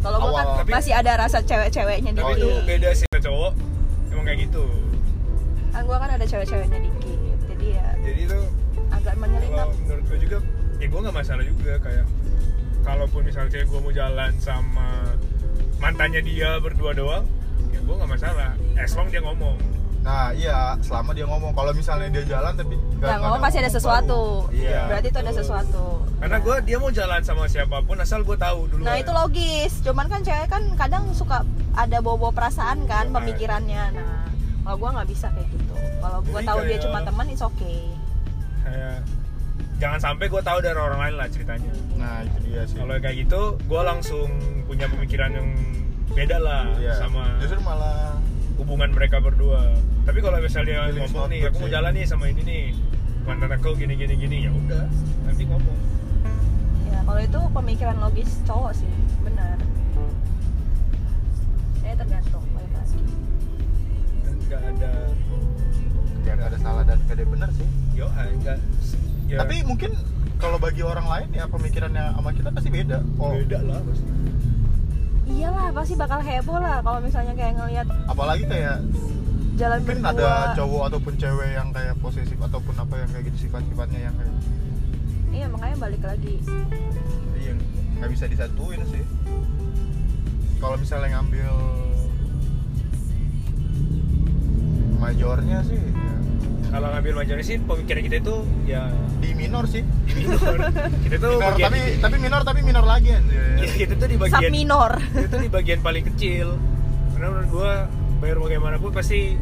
kalau 0.00 0.16
gue 0.18 0.32
kan 0.32 0.46
Tapi- 0.64 0.72
masih 0.72 0.92
ada 0.96 1.12
rasa 1.14 1.38
cewek-ceweknya 1.38 2.10
tapi 2.10 2.24
Oh, 2.24 2.34
dikit 2.34 2.42
itu 2.42 2.66
beda 2.66 2.90
sih 2.96 3.06
sama 3.06 3.20
cowok. 3.20 3.52
Emang 4.10 4.24
kayak 4.26 4.38
gitu 4.48 4.64
kan 5.70 5.82
gue 5.82 5.96
kan 5.96 6.10
ada 6.10 6.24
cewek-ceweknya 6.24 6.78
dikit 6.80 7.18
jadi 7.48 7.66
ya 7.72 7.88
jadi 8.00 8.20
itu 8.24 8.38
agak 8.90 9.14
menyelinap 9.16 9.56
kalau 9.64 9.74
menurut 9.78 10.04
gue 10.04 10.18
juga 10.20 10.36
ya 10.76 10.86
gue 10.86 11.00
nggak 11.00 11.16
masalah 11.16 11.44
juga 11.44 11.72
kayak 11.78 12.06
kalaupun 12.80 13.20
misalnya 13.22 13.50
cewek 13.50 13.66
gue 13.66 13.80
mau 13.80 13.92
jalan 13.92 14.32
sama 14.36 14.88
mantannya 15.76 16.20
dia 16.20 16.58
berdua 16.58 16.92
doang 16.92 17.24
ya 17.70 17.78
gue 17.78 17.94
nggak 17.94 18.10
masalah 18.10 18.50
as 18.74 18.92
long 18.92 19.08
dia 19.08 19.20
ngomong 19.20 19.56
nah 20.00 20.32
iya 20.32 20.80
selama 20.80 21.12
dia 21.12 21.28
ngomong 21.28 21.52
kalau 21.52 21.70
misalnya 21.70 22.08
dia 22.10 22.24
jalan 22.26 22.56
tapi 22.56 22.72
nggak- 22.96 23.20
ngomong 23.20 23.36
pasti 23.38 23.58
ada 23.60 23.68
sesuatu 23.68 24.20
baru. 24.42 24.56
iya 24.56 24.80
berarti 24.88 25.06
itu 25.06 25.18
ada 25.20 25.32
sesuatu 25.34 25.84
karena 26.16 26.36
gue 26.38 26.56
dia 26.64 26.76
mau 26.76 26.88
jalan 26.90 27.20
sama 27.20 27.44
siapa 27.44 27.76
pun 27.80 27.96
asal 27.96 28.20
gue 28.20 28.32
tahu 28.34 28.60
dulu 28.66 28.80
Nah 28.80 28.96
itu 28.96 29.08
logis, 29.10 29.72
cuman 29.80 30.08
kan 30.08 30.20
cewek 30.20 30.48
kan 30.48 30.64
kadang 30.74 31.04
suka 31.12 31.44
ada 31.74 32.00
bawa 32.00 32.28
perasaan 32.28 32.84
kan 32.84 33.08
Iya. 33.08 33.14
pemikirannya. 33.14 33.84
Nah 33.94 34.24
kalau 34.62 34.76
gua 34.78 34.90
nggak 34.94 35.08
bisa 35.08 35.28
kayak 35.30 35.48
gitu. 35.48 35.59
Kalau 36.00 36.18
gua 36.22 36.32
Jadi 36.34 36.48
tahu 36.48 36.60
dia 36.64 36.78
cuma 36.80 36.98
teman, 37.00 37.26
it's 37.28 37.42
okay. 37.42 37.78
kayak 38.60 38.98
jangan 39.76 39.96
sampai 39.98 40.24
gue 40.26 40.42
tahu 40.42 40.58
dari 40.60 40.76
orang 40.76 41.00
lain 41.00 41.14
lah 41.16 41.26
ceritanya 41.26 41.72
nah 41.96 42.20
itu 42.20 42.38
dia 42.44 42.62
sih 42.62 42.76
kalau 42.76 42.92
kayak 42.94 43.16
gitu 43.18 43.40
gue 43.58 43.80
langsung 43.80 44.28
punya 44.64 44.84
pemikiran 44.86 45.32
yang 45.32 45.48
beda 46.10 46.36
lah 46.36 46.68
Iya. 46.76 46.92
sama 46.94 47.40
justru 47.40 47.56
malah 47.60 48.20
hubungan 48.56 48.92
mereka 48.92 49.16
berdua 49.18 49.72
tapi 50.04 50.20
kalau 50.20 50.36
misalnya 50.38 50.92
dia 50.92 51.00
ngomong 51.00 51.32
nih 51.32 51.40
aku 51.48 51.56
mau 51.58 51.70
jalan 51.70 51.92
nih 51.92 52.04
sama 52.04 52.24
ini 52.28 52.42
nih 52.44 52.64
mantan 53.24 53.48
aku 53.50 53.72
gini 53.74 53.96
gini 53.96 54.14
gini 54.14 54.36
ya 54.44 54.52
udah 54.52 54.84
nanti 55.24 55.42
ngomong 55.44 55.78
Ya 56.84 57.00
kalau 57.02 57.20
itu 57.22 57.40
pemikiran 57.50 57.96
logis 57.98 58.30
cowok 58.44 58.72
sih, 58.74 58.90
benar. 59.20 59.56
Ya 61.80 61.92
tergantung 61.94 62.44
balik 62.50 62.72
lagi. 62.72 63.00
dan 64.20 64.34
nggak 64.42 64.60
ada 64.68 64.92
ya 66.30 66.38
nggak 66.38 66.50
ada 66.54 66.58
salah 66.62 66.82
dan 66.86 66.98
nggak 67.02 67.16
ada 67.18 67.24
benar 67.26 67.50
sih. 67.58 67.68
Yo 67.98 68.06
ah, 68.06 68.24
nggak 68.30 68.56
ya, 69.26 69.36
tapi 69.42 69.54
mungkin 69.66 69.90
kalau 70.38 70.56
bagi 70.62 70.82
orang 70.86 71.06
lain 71.10 71.28
ya 71.34 71.44
pemikirannya 71.50 72.04
sama 72.14 72.30
kita 72.30 72.48
pasti 72.54 72.70
beda. 72.70 72.98
Oh. 73.18 73.34
Beda 73.34 73.58
lah 73.66 73.82
pasti. 73.82 74.10
Iyalah 75.30 75.66
pasti 75.74 75.94
bakal 75.94 76.20
heboh 76.22 76.58
lah 76.58 76.78
kalau 76.82 76.98
misalnya 77.02 77.34
kayak 77.34 77.54
ngelihat 77.58 77.86
apalagi 78.06 78.44
kayak 78.46 78.82
jalan 79.58 79.78
mungkin 79.82 79.98
berdua. 80.02 80.30
ada 80.30 80.56
cowok 80.58 80.82
ataupun 80.90 81.14
cewek 81.20 81.50
yang 81.54 81.68
kayak 81.70 81.94
posesif 82.00 82.38
ataupun 82.38 82.74
apa 82.78 82.94
yang 82.98 83.08
kayak 83.12 83.24
gitu 83.30 83.38
sifat-sifatnya 83.46 84.00
yang 84.10 84.14
kayak 84.16 84.34
Iya 85.30 85.46
makanya 85.46 85.76
balik 85.78 86.02
lagi. 86.02 86.42
iya 87.38 87.52
nggak 87.98 88.10
bisa 88.10 88.24
disatuin 88.26 88.82
sih. 88.90 89.04
Kalau 90.58 90.74
misalnya 90.74 91.20
ngambil 91.20 91.54
majornya 95.00 95.58
sih 95.64 95.80
kalau 96.70 96.86
ngambil 96.88 97.12
majornya 97.16 97.44
sih 97.44 97.56
pemikiran 97.58 98.02
kita 98.02 98.16
itu 98.20 98.36
ya 98.64 98.82
di 99.18 99.30
minor 99.32 99.64
sih 99.66 99.82
di 100.06 100.22
minor 100.22 100.56
kita 101.04 101.16
tuh 101.18 101.30
minor 101.32 101.42
bagian 101.44 101.66
tapi 101.66 101.78
tapi 101.98 102.16
minor 102.16 102.40
tapi 102.42 102.60
minor 102.62 102.84
lagi 102.84 103.08
anjir. 103.10 103.42
ya, 103.56 103.66
kita 103.76 103.94
tuh 103.94 104.06
di 104.06 104.16
Sub 104.16 104.22
bagian 104.24 104.50
minor. 104.50 104.92
itu 105.12 105.36
di 105.36 105.48
bagian 105.48 105.80
paling 105.80 106.04
kecil 106.06 106.48
karena 107.12 107.26
menurut 107.28 107.48
gua 107.50 107.72
bayar 108.18 108.36
bagaimanapun 108.38 108.90
pasti 108.90 109.34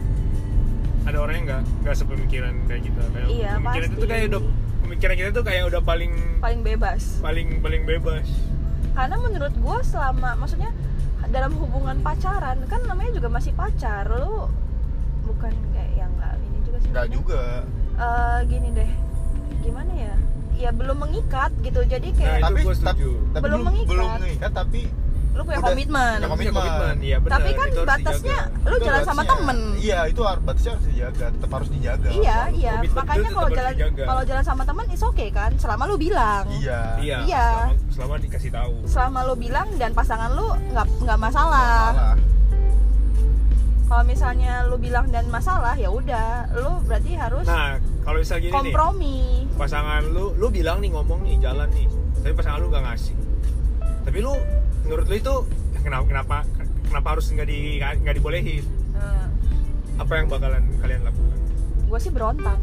ada 1.04 1.18
orang 1.18 1.34
yang 1.34 1.46
nggak 1.46 1.62
nggak 1.82 1.96
sepemikiran 1.96 2.52
kayak 2.64 2.82
kita 2.82 3.02
kayak 3.08 3.28
Iya, 3.28 3.50
pemikiran 3.56 3.76
itu 3.78 3.88
pasti. 3.88 3.98
tuh 3.98 4.08
kayak 4.08 4.24
udah 4.26 4.42
pemikiran 4.80 5.14
kita 5.16 5.30
tuh 5.30 5.44
kayak 5.44 5.62
udah 5.66 5.80
paling 5.82 6.12
Paling 6.38 6.60
bebas. 6.62 7.02
paling 7.18 7.48
paling 7.58 7.82
bebas 7.84 8.26
karena 8.90 9.16
menurut 9.16 9.54
gue 9.54 9.78
selama 9.84 10.30
maksudnya 10.34 10.70
dalam 11.28 11.52
hubungan 11.54 12.00
pacaran 12.00 12.56
kan 12.64 12.80
namanya 12.82 13.12
juga 13.12 13.28
masih 13.28 13.52
pacar 13.52 14.08
lu 14.08 14.48
bukan 15.22 15.52
kayak 15.70 15.92
yang 15.94 16.10
nggak 16.14 16.34
juga 16.78 16.80
sih 16.80 16.90
nggak 16.90 17.08
juga 17.10 17.42
Eh, 17.98 18.38
gini 18.46 18.68
deh 18.72 18.90
gimana 19.58 19.90
ya 19.92 20.14
ya 20.56 20.70
belum 20.70 20.96
mengikat 21.00 21.50
gitu 21.60 21.80
jadi 21.84 22.08
Nah, 22.08 22.14
kayak 22.14 22.30
itu 22.32 22.44
tapi 22.44 22.60
tapi, 22.60 22.74
setuju. 22.76 23.10
tapi 23.28 23.42
Belum 23.42 23.50
belum 23.52 23.62
mengikat. 23.64 23.90
belum 23.90 24.08
mengikat 24.16 24.52
tapi 24.52 24.82
lu 25.30 25.42
punya 25.44 25.54
udah- 25.56 25.70
komitmen 25.70 26.16
punya 26.18 26.50
komitmen. 26.50 26.96
iya 27.00 27.16
benar. 27.16 27.32
tapi 27.32 27.50
kan 27.52 27.66
itu 27.68 27.82
batasnya 27.84 28.38
dijaga. 28.40 28.64
lu 28.64 28.74
Itu 28.76 28.84
jalan 28.84 29.02
sama 29.04 29.22
temen 29.24 29.58
iya 29.76 29.98
itu 30.04 30.20
batasnya 30.20 30.70
harus 30.72 30.86
dijaga 30.88 31.26
tetap 31.30 31.50
harus 31.52 31.68
dijaga 31.68 32.08
iya 32.08 32.38
iya 32.50 32.72
Komitmen 32.72 32.82
itu 32.84 32.94
makanya 32.96 33.30
kalau 33.30 33.48
jalan 33.48 33.72
kalau 33.94 34.22
jalan 34.24 34.44
sama 34.44 34.62
temen 34.64 34.86
is 34.88 35.02
oke 35.04 35.26
kan 35.30 35.50
selama 35.54 35.82
lu 35.84 35.96
bilang 35.96 36.44
iya 36.52 36.80
Iya. 36.98 37.18
Iya. 37.24 37.46
Selama, 37.48 37.74
selama 37.88 38.14
dikasih 38.18 38.50
tahu. 38.52 38.74
selama 38.84 39.18
lu 39.24 39.34
bilang 39.36 39.68
dan 39.74 39.90
pasangan 39.92 40.30
lu 40.32 40.46
nggak 40.68 40.86
nggak 41.00 41.18
masalah 41.20 41.90
salah 41.92 42.14
kalau 43.88 44.04
misalnya 44.04 44.68
lu 44.68 44.76
bilang 44.76 45.08
dan 45.08 45.24
masalah 45.32 45.72
ya 45.74 45.88
udah 45.88 46.52
lu 46.60 46.84
berarti 46.84 47.16
harus 47.16 47.48
Nah, 47.48 47.80
kalau 48.04 48.20
misalnya 48.20 48.42
gini 48.44 48.52
nih, 48.52 48.60
kompromi 48.60 49.16
pasangan 49.56 50.02
lu, 50.12 50.36
lu 50.36 50.46
bilang 50.52 50.78
nih 50.84 50.92
ngomong 50.92 51.24
nih 51.24 51.40
jalan 51.40 51.68
nih, 51.72 51.88
tapi 52.20 52.32
pasangan 52.36 52.60
lu 52.60 52.68
nggak 52.68 52.84
ngasih. 52.84 53.14
Tapi 54.04 54.18
lu, 54.20 54.32
menurut 54.84 55.06
lu 55.08 55.16
itu 55.16 55.34
kenapa 55.80 56.04
kenapa 56.04 56.36
kenapa 56.84 57.08
harus 57.16 57.26
nggak 57.32 57.48
di 57.48 57.80
nggak 57.80 58.14
dibolehin? 58.20 58.64
Hmm. 58.92 59.28
Apa 59.98 60.12
yang 60.20 60.28
bakalan 60.28 60.62
kalian 60.78 61.02
lakukan? 61.02 61.38
gue 61.88 61.98
sih 61.98 62.12
berontak 62.12 62.60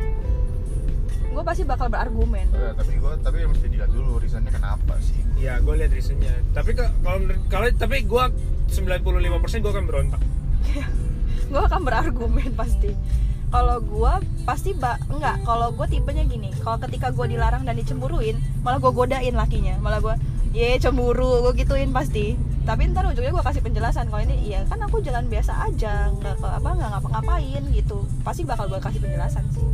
gue 1.35 1.43
pasti 1.43 1.67
bakal 1.67 1.91
berargumen 1.91 2.47
Eh, 2.53 2.73
tapi 2.79 2.95
gua 2.95 3.17
tapi 3.19 3.43
mesti 3.43 3.67
dilihat 3.67 3.91
dulu 3.91 4.21
reasonnya 4.21 4.53
kenapa 4.53 4.95
sih 5.01 5.17
Ya, 5.35 5.59
gue 5.59 5.75
lihat 5.75 5.91
reasonnya. 5.91 6.31
Tapi 6.55 6.71
kalau 6.71 7.19
kalau 7.51 7.67
tapi 7.75 8.07
gue 8.07 8.23
95% 8.71 9.59
gue 9.59 9.71
akan 9.75 9.83
berontak. 9.83 10.21
Gue 11.49 11.61
akan 11.61 11.81
berargumen 11.85 12.51
pasti. 12.53 12.91
Kalau 13.53 13.77
gue 13.79 14.13
pasti 14.43 14.75
ba 14.75 14.99
enggak. 15.07 15.41
Kalau 15.45 15.71
gue 15.71 15.87
tipenya 15.87 16.23
gini 16.27 16.51
kalau 16.59 16.77
ketika 16.81 17.13
gue 17.13 17.37
dilarang 17.37 17.63
dan 17.63 17.77
dicemburuin 17.77 18.37
malah 18.65 18.81
gue 18.81 18.91
godain 18.91 19.35
lakinya. 19.35 19.77
Malah 19.79 19.99
gue 20.01 20.15
ye 20.55 20.75
cemburu 20.81 21.45
gue 21.49 21.53
gituin 21.61 21.93
pasti. 21.95 22.35
Tapi 22.65 22.89
ntar 22.89 23.05
ujungnya 23.05 23.31
gue 23.31 23.45
kasih 23.45 23.61
penjelasan 23.61 24.09
kalau 24.09 24.25
ini 24.25 24.41
iya 24.49 24.65
kan 24.65 24.81
aku 24.81 24.99
jalan 25.05 25.29
biasa 25.29 25.69
aja 25.69 26.09
nggak 26.17 26.41
ke 26.41 26.47
apa 26.49 26.69
nggak 26.73 26.89
ngapa-ngapain 26.97 27.63
gitu. 27.71 28.03
Pasti 28.25 28.41
bakal 28.43 28.67
gue 28.67 28.81
kasih 28.81 28.99
penjelasan 28.99 29.45
sih. 29.53 29.67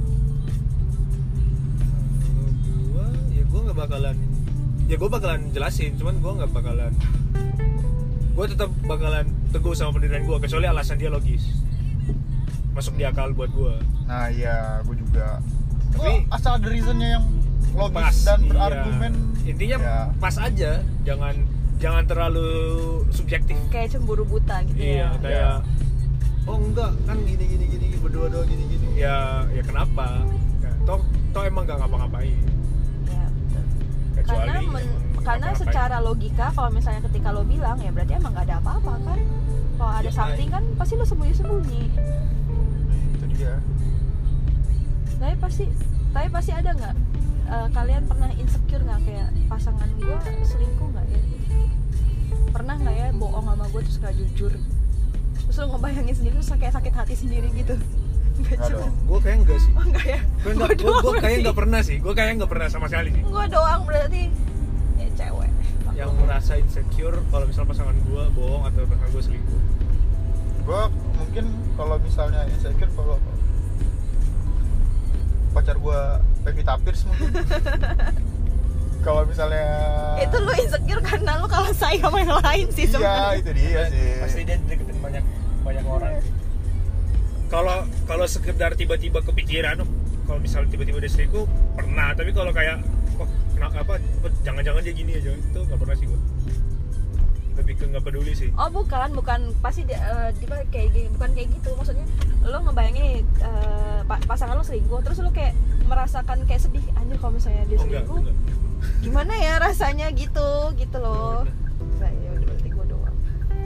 Gue 2.91 3.07
ya 3.31 3.43
gue 3.47 3.59
nggak 3.63 3.79
bakalan 3.79 4.17
ya 4.91 4.99
gue 4.99 5.07
bakalan 5.07 5.47
jelasin 5.55 5.95
cuman 5.95 6.19
gue 6.19 6.31
nggak 6.43 6.51
bakalan 6.51 6.91
gue 8.35 8.45
tetap 8.51 8.67
bakalan 8.83 9.23
teguh 9.55 9.71
sama 9.71 9.95
pendirian 9.95 10.27
gue 10.27 10.35
kecuali 10.43 10.67
alasan 10.67 10.99
dia 10.99 11.07
logis 11.07 11.60
masuk 12.71 12.93
di 12.93 13.03
akal 13.03 13.31
buat 13.31 13.49
gue 13.49 13.75
nah 14.03 14.27
iya 14.27 14.79
gua 14.81 14.95
juga. 14.95 15.27
Tapi- 15.91 16.23
Gua 16.23 16.31
asal 16.31 16.51
ada 16.55 16.67
reasonnya 16.67 17.09
yang 17.13 17.25
logis 17.71 17.95
pas 17.95 18.15
dan 18.21 18.39
iya. 18.41 18.49
berargumen 18.49 19.13
intinya 19.41 19.77
ya. 19.77 19.99
pas 20.17 20.35
aja 20.37 20.71
jangan 21.01 21.35
jangan 21.77 22.03
terlalu 22.05 22.49
subjektif. 23.09 23.55
Kayak 23.67 23.87
cemburu 23.91 24.23
buta 24.23 24.61
gitu 24.63 24.77
iya 24.77 25.07
ya 25.07 25.09
kayak 25.17 25.55
oh 26.43 26.57
enggak 26.57 26.91
kan 27.05 27.17
gini 27.19 27.43
gini 27.45 27.65
gini 27.67 27.85
berdua 27.97 28.27
doang 28.27 28.45
gini 28.45 28.63
gini. 28.67 28.87
Ya 28.95 29.43
ya 29.49 29.61
kenapa? 29.61 30.27
Ya, 30.59 30.71
toh 30.83 30.99
toh 31.31 31.43
emang 31.43 31.63
gak 31.63 31.79
ngapa-ngapain. 31.79 32.35
Ya, 33.05 33.23
betul. 33.27 33.63
kecuali 34.15 34.47
karena 34.47 34.59
men- 34.61 34.95
karena 35.17 35.47
ngapa-ngapain. 35.47 35.55
secara 35.61 35.97
logika 35.99 36.45
kalau 36.51 36.69
misalnya 36.69 37.01
ketika 37.03 37.29
lo 37.29 37.43
bilang 37.43 37.77
ya 37.77 37.89
berarti 37.89 38.13
emang 38.13 38.31
gak 38.31 38.45
ada 38.45 38.57
apa-apa 38.57 38.93
kan? 39.01 39.19
Kalau 39.73 39.93
ada 39.95 40.03
Ya, 40.03 40.13
something 40.13 40.49
kan 40.49 40.63
pasti 40.75 40.93
lo 40.93 41.03
sembunyi-sembunyi. 41.03 41.83
itu 41.87 42.01
dia 43.41 43.57
tapi 45.21 45.35
pasti 45.37 45.65
tapi 46.11 46.27
pasti 46.33 46.51
ada 46.51 46.73
nggak? 46.73 46.95
Eh, 47.51 47.67
kalian 47.71 48.03
pernah 48.09 48.29
insecure 48.35 48.83
nggak? 48.83 48.99
Kayak 49.05 49.29
pasangan 49.47 49.89
gue 50.01 50.17
selingkuh 50.43 50.87
nggak 50.91 51.05
ya? 51.07 51.21
Pernah 52.51 52.75
nggak 52.81 52.95
ya 52.97 53.07
bohong 53.15 53.45
sama 53.47 53.65
gue 53.69 53.81
terus 53.85 53.97
gak 54.01 54.13
jujur? 54.17 54.53
Terus 55.47 55.55
lo 55.61 55.65
ngebayangin 55.75 56.15
sendiri 56.17 56.35
terus 56.41 56.51
kayak 56.57 56.73
sakit 56.73 56.93
hati 56.95 57.15
sendiri 57.15 57.47
gitu. 57.55 57.75
Gue 59.11 59.19
kayak 59.21 59.43
enggak 59.43 59.59
sih. 59.61 59.71
Oh 59.75 59.83
enggak 59.85 60.05
ya? 60.07 60.19
Gue 60.41 60.51
enggak 60.55 60.71
Gua 60.79 60.89
gue 60.89 61.01
gue 61.03 61.13
kayak 61.21 61.37
enggak 61.43 61.57
pernah 61.59 61.79
sih. 61.83 61.97
Gue 61.99 62.13
kayak 62.15 62.31
enggak 62.39 62.49
pernah 62.49 62.67
sama 62.71 62.87
sekali 62.89 63.09
sih. 63.13 63.21
Gue 63.21 63.45
doang 63.51 63.81
berarti. 63.85 64.23
Ya 64.97 65.07
cewek. 65.19 65.51
Yang 65.93 66.11
merasa 66.17 66.51
insecure 66.57 67.17
kalau 67.29 67.45
misal 67.45 67.63
pasangan 67.67 67.93
gue 67.93 68.23
bohong 68.33 68.63
atau 68.71 68.81
pasangan 68.87 69.11
gue 69.11 69.23
selingkuh. 69.27 69.61
Gua 70.65 70.81
mungkin 71.21 71.45
kalau 71.77 71.95
misalnya 72.01 72.41
insecure 72.49 72.91
kalau 72.97 73.15
pacar 75.53 75.77
gua 75.77 76.17
Pevita 76.41 76.73
Pierce 76.81 77.05
mungkin. 77.05 77.29
Kalau 79.01 79.25
misalnya 79.25 79.65
itu 80.21 80.37
lo 80.37 80.53
insecure 80.53 81.01
karena 81.01 81.41
lo 81.41 81.49
kalah 81.49 81.73
sayang 81.73 82.05
sama 82.05 82.21
yang 82.21 82.37
lain 82.37 82.65
sih 82.69 82.85
iya 82.85 82.93
sebenarnya. 82.93 83.33
itu 83.33 83.51
dia 83.57 83.81
sih. 83.89 84.09
pasti 84.21 84.41
dia 84.45 84.57
deketin 84.61 84.97
banyak 85.01 85.23
banyak 85.65 85.85
orang 85.89 86.21
kalau 87.49 87.77
kalau 88.05 88.25
sekedar 88.29 88.77
tiba-tiba 88.77 89.25
kepikiran 89.25 89.81
kalau 90.29 90.39
misal 90.39 90.63
tiba-tiba 90.69 91.03
dia 91.03 91.11
selingkuh 91.11 91.43
pernah. 91.75 92.15
Tapi 92.15 92.31
kalau 92.31 92.55
kayak 92.55 92.79
wah 93.19 93.27
kenapa 93.51 93.83
apa 93.83 93.93
jangan-jangan 94.47 94.81
dia 94.85 94.93
gini 94.95 95.11
aja. 95.19 95.35
Itu 95.35 95.59
nggak 95.67 95.79
pernah 95.81 95.95
sih 95.99 96.05
gue 96.07 96.19
ke 97.81 97.89
nggak 97.89 98.03
peduli 98.03 98.31
sih 98.31 98.53
Oh 98.53 98.69
bukan, 98.69 99.09
bukan 99.11 99.39
pasti 99.57 99.81
dia, 99.81 99.97
eh, 99.97 100.29
dia 100.37 100.61
kayak 100.67 100.87
gini, 100.91 101.09
bukan 101.09 101.29
kayak 101.31 101.49
gitu. 101.51 101.73
Maksudnya 101.73 102.05
lo 102.43 102.61
ngebayangin 102.61 103.03
eh, 103.39 103.99
pa- 104.03 104.21
pasangan 104.23 104.53
lo 104.53 104.61
selingkuh, 104.61 105.01
terus 105.01 105.17
lo 105.17 105.29
kayak 105.29 105.57
merasakan 105.83 106.45
kayak 106.45 106.61
sedih 106.61 106.85
anjir 106.93 107.17
kalau 107.17 107.33
misalnya 107.33 107.65
dia 107.65 107.75
oh 107.75 107.81
enggak 107.81 108.05
selingkuh. 108.05 108.19
enggak 108.21 108.37
Gimana 108.97 109.33
ya 109.35 109.53
rasanya 109.57 110.07
gitu, 110.11 110.49
gitu 110.75 110.97
loh. 110.97 111.41
Nah, 111.97 112.09
ya 112.11 112.29
udah 112.31 112.45
berarti 112.47 112.67
gue 112.67 112.85
doang. 112.87 113.15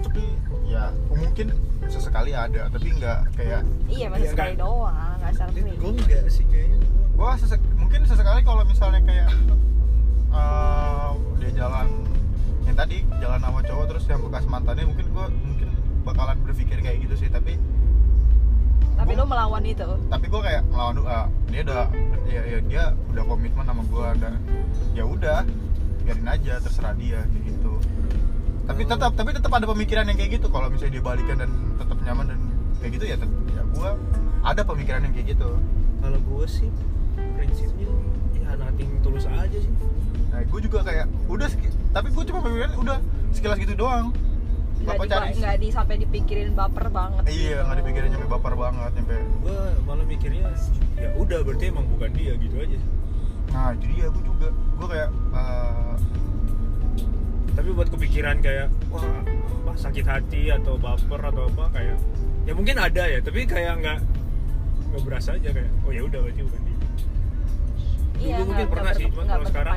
tapi 0.01 0.23
ya 0.65 0.83
mungkin 1.09 1.47
sesekali 1.85 2.31
ada 2.31 2.67
tapi 2.67 2.87
nggak 2.89 3.19
kayak 3.33 3.61
Iya, 3.85 4.07
masih 4.09 4.25
Iya, 4.25 4.31
sekali 4.31 4.53
enggak. 4.53 4.63
doang, 4.63 4.95
nggak 5.17 5.33
sering. 5.33 5.75
gue 5.75 5.91
enggak 5.93 6.23
sih 6.27 6.43
kayaknya 6.45 6.77
gua 7.13 7.31
sesek, 7.35 7.61
mungkin 7.73 8.03
sesekali 8.03 8.41
kalau 8.41 8.63
misalnya 8.63 8.99
kayak 9.01 9.29
eh, 10.31 11.09
dia 11.37 11.51
jalan 11.55 11.87
yang 12.65 12.75
tadi 12.75 12.97
jalan 13.15 13.39
sama 13.39 13.59
cowok 13.61 13.85
terus 13.87 14.05
yang 14.05 14.21
bekas 14.21 14.45
mantannya 14.45 14.85
mungkin 14.85 15.05
gua 15.09 15.25
mungkin 15.29 15.69
bakalan 16.03 16.37
berpikir 16.41 16.77
kayak 16.79 16.97
gitu 17.01 17.15
sih 17.15 17.29
tapi 17.29 17.57
Tapi 18.95 19.11
gua- 19.11 19.19
lo 19.19 19.25
melawan 19.27 19.63
itu. 19.63 19.89
tapi 20.07 20.25
gue 20.25 20.41
kayak 20.41 20.61
ngelawan 20.65 20.95
ah, 21.03 21.27
dia 21.45 21.61
udah 21.61 21.83
ya, 22.25 22.41
ya 22.47 22.59
dia 22.63 22.83
udah 23.07 23.23
komitmen 23.25 23.63
sama 23.63 23.83
gue 23.83 24.07
dan 24.17 24.33
ya 24.93 25.03
udah 25.03 25.43
biarin 26.01 26.25
aja 26.25 26.53
terserah 26.57 26.95
dia 26.95 27.19
kayak 27.23 27.43
gitu 27.45 27.73
tapi 28.63 28.81
Hmm. 28.81 28.91
tetap 28.91 29.11
tapi 29.13 29.29
tetap 29.31 29.51
ada 29.51 29.65
pemikiran 29.67 30.05
yang 30.05 30.15
kayak 30.15 30.31
gitu 30.33 30.47
kalau 30.47 30.69
misalnya 30.69 30.93
dia 30.93 31.03
balikan 31.03 31.37
dan 31.37 31.49
tetap 31.75 31.97
nyaman 31.99 32.25
dan 32.27 32.39
kayak 32.79 32.91
gitu 32.93 33.05
ya 33.05 33.15
tetap 33.15 33.35
ya 33.51 33.61
gue 33.67 33.89
ada 34.43 34.61
pemikiran 34.63 34.99
yang 35.01 35.13
kayak 35.13 35.27
gitu 35.31 35.49
kalau 35.99 36.19
gue 36.19 36.45
sih 36.47 36.69
prinsipnya 37.35 37.89
ya 38.33 38.49
nothing 38.55 38.89
tulus 39.01 39.25
aja 39.27 39.57
sih 39.57 39.73
nah 40.29 40.39
gue 40.39 40.59
juga 40.61 40.79
kayak 40.81 41.05
udah 41.27 41.47
tapi 41.95 42.07
gue 42.11 42.23
cuma 42.25 42.39
pemikiran 42.41 42.71
udah 42.77 42.97
sekilas 43.31 43.57
gitu 43.57 43.73
doang 43.73 44.11
Nggak, 44.75 44.91
bapak 44.91 45.05
di, 45.05 45.09
cari 45.09 45.31
nggak 45.33 45.55
di 45.55 45.67
sampai 45.71 45.95
dipikirin 45.97 46.49
baper 46.51 46.85
banget. 46.89 47.23
iya 47.25 47.31
gitu. 47.31 47.63
nggak 47.63 47.77
dipikirin 47.79 48.07
nyampe 48.11 48.27
baper 48.29 48.53
banget 48.53 48.91
nyampe 48.93 49.15
gue 49.17 49.57
malah 49.81 50.05
mikirnya 50.05 50.43
ya 50.95 51.09
udah 51.15 51.39
berarti 51.41 51.63
emang 51.65 51.87
bukan 51.87 52.09
dia 52.11 52.33
gitu 52.35 52.55
aja 52.59 52.79
nah 53.47 53.71
itu 53.71 53.85
dia 53.89 54.05
gue 54.05 54.23
juga 54.25 54.47
gue 54.51 54.87
kayak 54.87 55.09
eh, 55.31 55.93
tapi 57.55 57.69
buat 57.71 57.87
kepikiran 57.87 58.37
kayak 58.41 58.67
wah 58.91 58.99
apa 59.63 59.71
sakit 59.79 60.05
hati 60.05 60.41
atau 60.51 60.75
baper 60.75 61.21
atau 61.23 61.43
apa 61.47 61.65
kayak 61.71 61.97
ya 62.43 62.51
mungkin 62.51 62.75
ada 62.75 63.03
ya 63.07 63.19
tapi 63.19 63.47
kayak 63.47 63.79
nggak 63.79 63.99
nggak 64.85 65.01
berasa 65.01 65.33
aja 65.33 65.49
kayak 65.49 65.71
oh 65.81 65.91
ya 65.91 66.03
udah 66.03 66.19
berarti 66.21 66.41
bukan 66.43 66.61
dia 66.61 66.73
Iya, 68.15 68.35
Dulu 68.37 68.43
mungkin 68.45 68.55
nggak- 68.57 68.69
pernah 68.69 68.83
nggak 68.85 68.97
sih, 68.97 69.05
nggak 69.07 69.25
kalau 69.25 69.45
sekarang- 69.45 69.75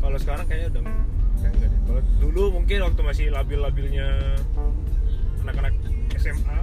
kalau 0.00 0.18
sekarang 0.18 0.44
kayaknya 0.46 0.68
udah 0.70 0.82
kalau 1.84 2.02
dulu 2.20 2.42
mungkin 2.60 2.84
waktu 2.84 3.00
masih 3.04 3.26
labil-labilnya 3.34 4.08
anak-anak 5.44 5.74
SMA 6.16 6.58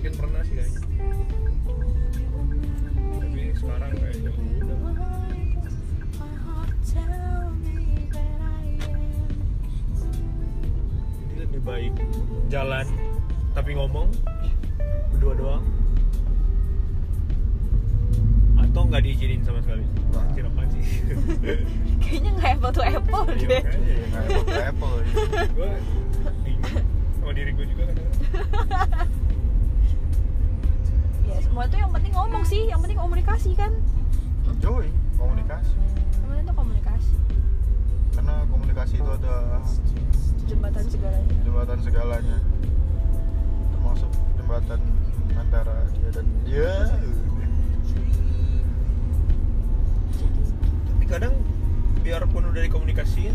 mungkin 0.00 0.12
pernah 0.16 0.40
sih 0.48 0.54
kayaknya. 0.56 0.80
Tapi 3.20 3.40
sekarang 3.52 3.92
kayaknya 4.00 4.30
udah 4.32 4.78
jadi 11.20 11.34
lebih 11.44 11.60
baik 11.60 11.92
jalan 12.48 12.86
tapi 13.52 13.70
ngomong 13.76 14.08
berdua 15.12 15.34
doang. 15.36 15.64
Atau 18.56 18.88
nggak 18.88 19.02
diizinin 19.04 19.44
sama 19.44 19.60
sekali? 19.60 19.84
Wah. 20.16 20.24
Apaan 20.40 20.68
sih 20.72 20.84
Kayaknya 22.10 22.30
nggak 22.34 22.50
apple 22.52 22.72
to 22.72 22.82
apple 22.82 23.22
Iya, 23.24 23.46
deh. 23.46 23.62
makanya 23.62 23.86
ya. 23.86 24.06
nggak 24.10 24.24
apple 24.26 24.42
to 24.42 24.54
apple. 24.58 24.94
Gue 25.56 25.70
sama 27.14 27.32
diri 27.32 27.50
gue 27.52 27.62
juga 27.64 27.82
kadang-kadang 27.86 29.08
Ya 31.28 31.36
semua 31.40 31.62
itu 31.64 31.76
yang 31.76 31.92
penting 31.92 32.12
ngomong 32.12 32.42
sih. 32.42 32.66
Yang 32.66 32.80
penting 32.82 32.98
komunikasi 32.98 33.50
kan. 33.54 33.72
Joy 34.58 34.86
komunikasi. 35.14 35.72
Penting 36.18 36.42
itu 36.42 36.52
komunikasi. 36.52 37.12
Karena 38.10 38.34
komunikasi 38.44 38.94
itu 38.98 39.10
ada 39.12 39.36
jembatan 40.44 40.84
segalanya. 40.84 41.30
jembatan 41.40 41.78
segalanya. 41.80 42.38
Termasuk 43.70 44.10
jembatan 44.34 44.80
antara 45.32 45.76
dia 45.94 46.08
dan 46.10 46.26
dia. 46.42 46.70
Tapi 50.88 51.04
kadang 51.06 51.34
biarpun 52.00 52.42
udah 52.46 52.62
dikomunikasiin 52.62 53.34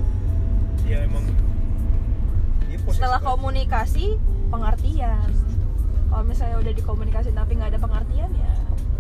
ya 0.84 1.01
emang 1.01 1.25
dia 2.65 2.77
setelah 2.88 3.17
kan. 3.17 3.27
komunikasi 3.31 4.17
pengertian. 4.48 5.29
Kalau 6.05 6.24
misalnya 6.24 6.57
udah 6.60 6.74
dikomunikasi 6.74 7.29
tapi 7.31 7.51
nggak 7.55 7.69
ada 7.72 7.79
pengertian 7.79 8.29
ya 8.31 8.51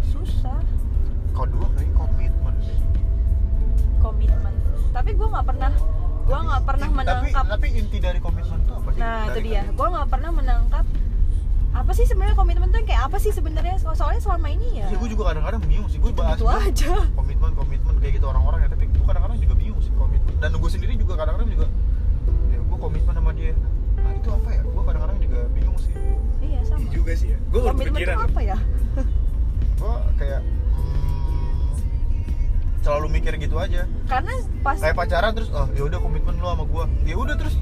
susah. 0.03 0.59
Kedua 1.31 1.67
kayak 1.71 1.93
komitmen 1.93 2.55
komitmen. 3.99 4.53
Tapi 4.91 5.09
gue 5.11 5.27
nggak 5.27 5.45
pernah 5.45 5.71
gue 6.25 6.39
nggak 6.41 6.63
pernah 6.63 6.87
tapi 6.87 6.97
menangkap. 6.97 7.45
tapi 7.47 7.67
inti 7.71 7.97
dari 7.99 8.17
komitmen 8.17 8.57
itu 8.59 8.71
apa 8.71 8.89
sih? 8.89 8.97
Nah 8.97 9.17
itu 9.19 9.29
Dari 9.31 9.41
dia. 9.43 9.61
kalian? 9.61 9.75
gue 9.75 9.87
nggak 9.91 10.07
pernah 10.09 10.31
menangkap 10.31 10.85
apa 11.75 11.91
sih 11.91 12.05
sebenarnya 12.05 12.35
komitmen 12.35 12.67
tuh 12.67 12.79
yang 12.79 12.87
kayak 12.87 13.03
apa 13.03 13.17
sih 13.19 13.29
sebenarnya? 13.29 13.75
So- 13.77 13.93
soalnya 13.93 14.21
selama 14.23 14.47
ini 14.49 14.79
ya 14.79 14.87
Iya, 14.87 14.95
gue 14.95 15.09
juga 15.11 15.23
kadang-kadang 15.29 15.61
bingung 15.61 15.85
sih. 15.85 15.99
Gue 15.99 16.09
bahas 16.09 16.35
itu 16.35 16.47
aja. 16.47 16.93
komitmen 17.13 17.51
komitmen 17.53 17.93
kayak 17.99 18.13
gitu 18.15 18.25
orang-orang 18.25 18.63
ya 18.63 18.69
tapi 18.71 18.84
gue 19.05 19.13
kadang-kadang 19.13 19.37
juga 19.37 19.53
bingung 19.53 19.81
sih 19.85 19.93
komitmen. 19.93 20.33
Dan 20.41 20.49
gue 20.57 20.69
sendiri 20.73 20.93
juga 20.97 21.13
kadang-kadang 21.13 21.49
juga 21.53 21.65
ya 22.49 22.57
gue 22.57 22.77
komitmen 22.81 23.13
sama 23.13 23.31
dia. 23.37 23.53
Nah 24.01 24.11
itu 24.17 24.29
apa 24.33 24.49
ya? 24.49 24.61
Gue 24.65 24.81
kadang-kadang 24.81 25.17
juga 25.21 25.39
bingung 25.53 25.77
sih. 25.77 25.93
Iya 26.41 26.59
sama. 26.65 26.81
Iya 26.81 26.89
juga 26.89 27.11
sih 27.13 27.27
ya. 27.29 27.39
Gue 27.53 27.59
baru 27.61 27.77
komitmen 27.77 27.93
kepikiran. 28.01 28.15
itu 28.17 28.25
apa 28.25 28.41
ya? 28.41 28.57
Gue 29.85 29.95
kayak 30.17 30.41
hmm, 30.41 31.61
selalu 32.81 33.07
mikir 33.13 33.31
gitu 33.37 33.55
aja. 33.61 33.85
Karena 34.09 34.33
pas 34.65 34.77
kayak 34.81 34.97
pacaran 34.97 35.31
terus 35.37 35.49
oh 35.53 35.69
ya 35.77 35.83
udah 35.85 35.99
komitmen 36.01 36.33
lu 36.41 36.47
sama 36.49 36.65
gue. 36.65 36.83
Ya 37.05 37.15
udah 37.21 37.35
terus. 37.37 37.53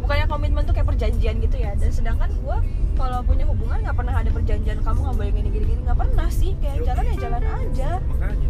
Bukannya 0.00 0.24
komitmen 0.24 0.64
tuh 0.64 0.72
kayak 0.72 0.88
perjanjian 0.88 1.36
gitu 1.44 1.56
ya. 1.60 1.76
Dan 1.76 1.92
sedangkan 1.92 2.32
gue 2.32 2.56
kalau 2.96 3.20
punya 3.28 3.44
hubungan 3.44 3.84
nggak 3.84 3.96
pernah 3.96 4.14
ada 4.16 4.30
perjanjian 4.32 4.80
kamu 4.80 4.98
nggak 5.04 5.16
boleh 5.20 5.32
gini 5.36 5.48
gini 5.52 5.64
gini 5.68 5.80
nggak 5.84 5.98
pernah 6.00 6.28
sih. 6.32 6.56
Kayak 6.64 6.76
Yo. 6.80 6.84
jalan 6.88 7.04
ya 7.04 7.14
jalan 7.20 7.42
aja. 7.44 7.90
Makanya 8.08 8.48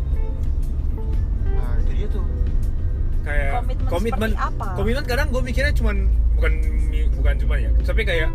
itu 1.91 1.99
dia 1.99 2.07
tuh. 2.09 2.25
Kayak 3.21 3.51
Komitmen 3.61 3.87
komitmen 3.91 4.31
apa? 4.39 4.67
komitmen 4.79 5.05
kadang 5.05 5.29
gue 5.29 5.43
mikirnya 5.45 5.75
cuman 5.77 6.09
bukan 6.39 6.53
bukan 7.21 7.35
cuman 7.37 7.59
ya. 7.61 7.71
Tapi 7.85 8.03
kayak 8.07 8.31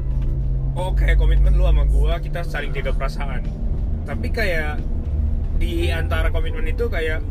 oh 0.76 0.92
kayak 0.94 1.18
komitmen 1.18 1.56
lu 1.56 1.66
sama 1.66 1.84
gua 1.90 2.20
kita 2.22 2.44
saling 2.46 2.70
jaga 2.76 2.92
perasaan. 2.94 3.42
Tapi 4.06 4.28
kayak 4.30 4.78
di 5.58 5.90
antara 5.90 6.30
komitmen 6.30 6.68
itu 6.70 6.86
kayak 6.92 7.24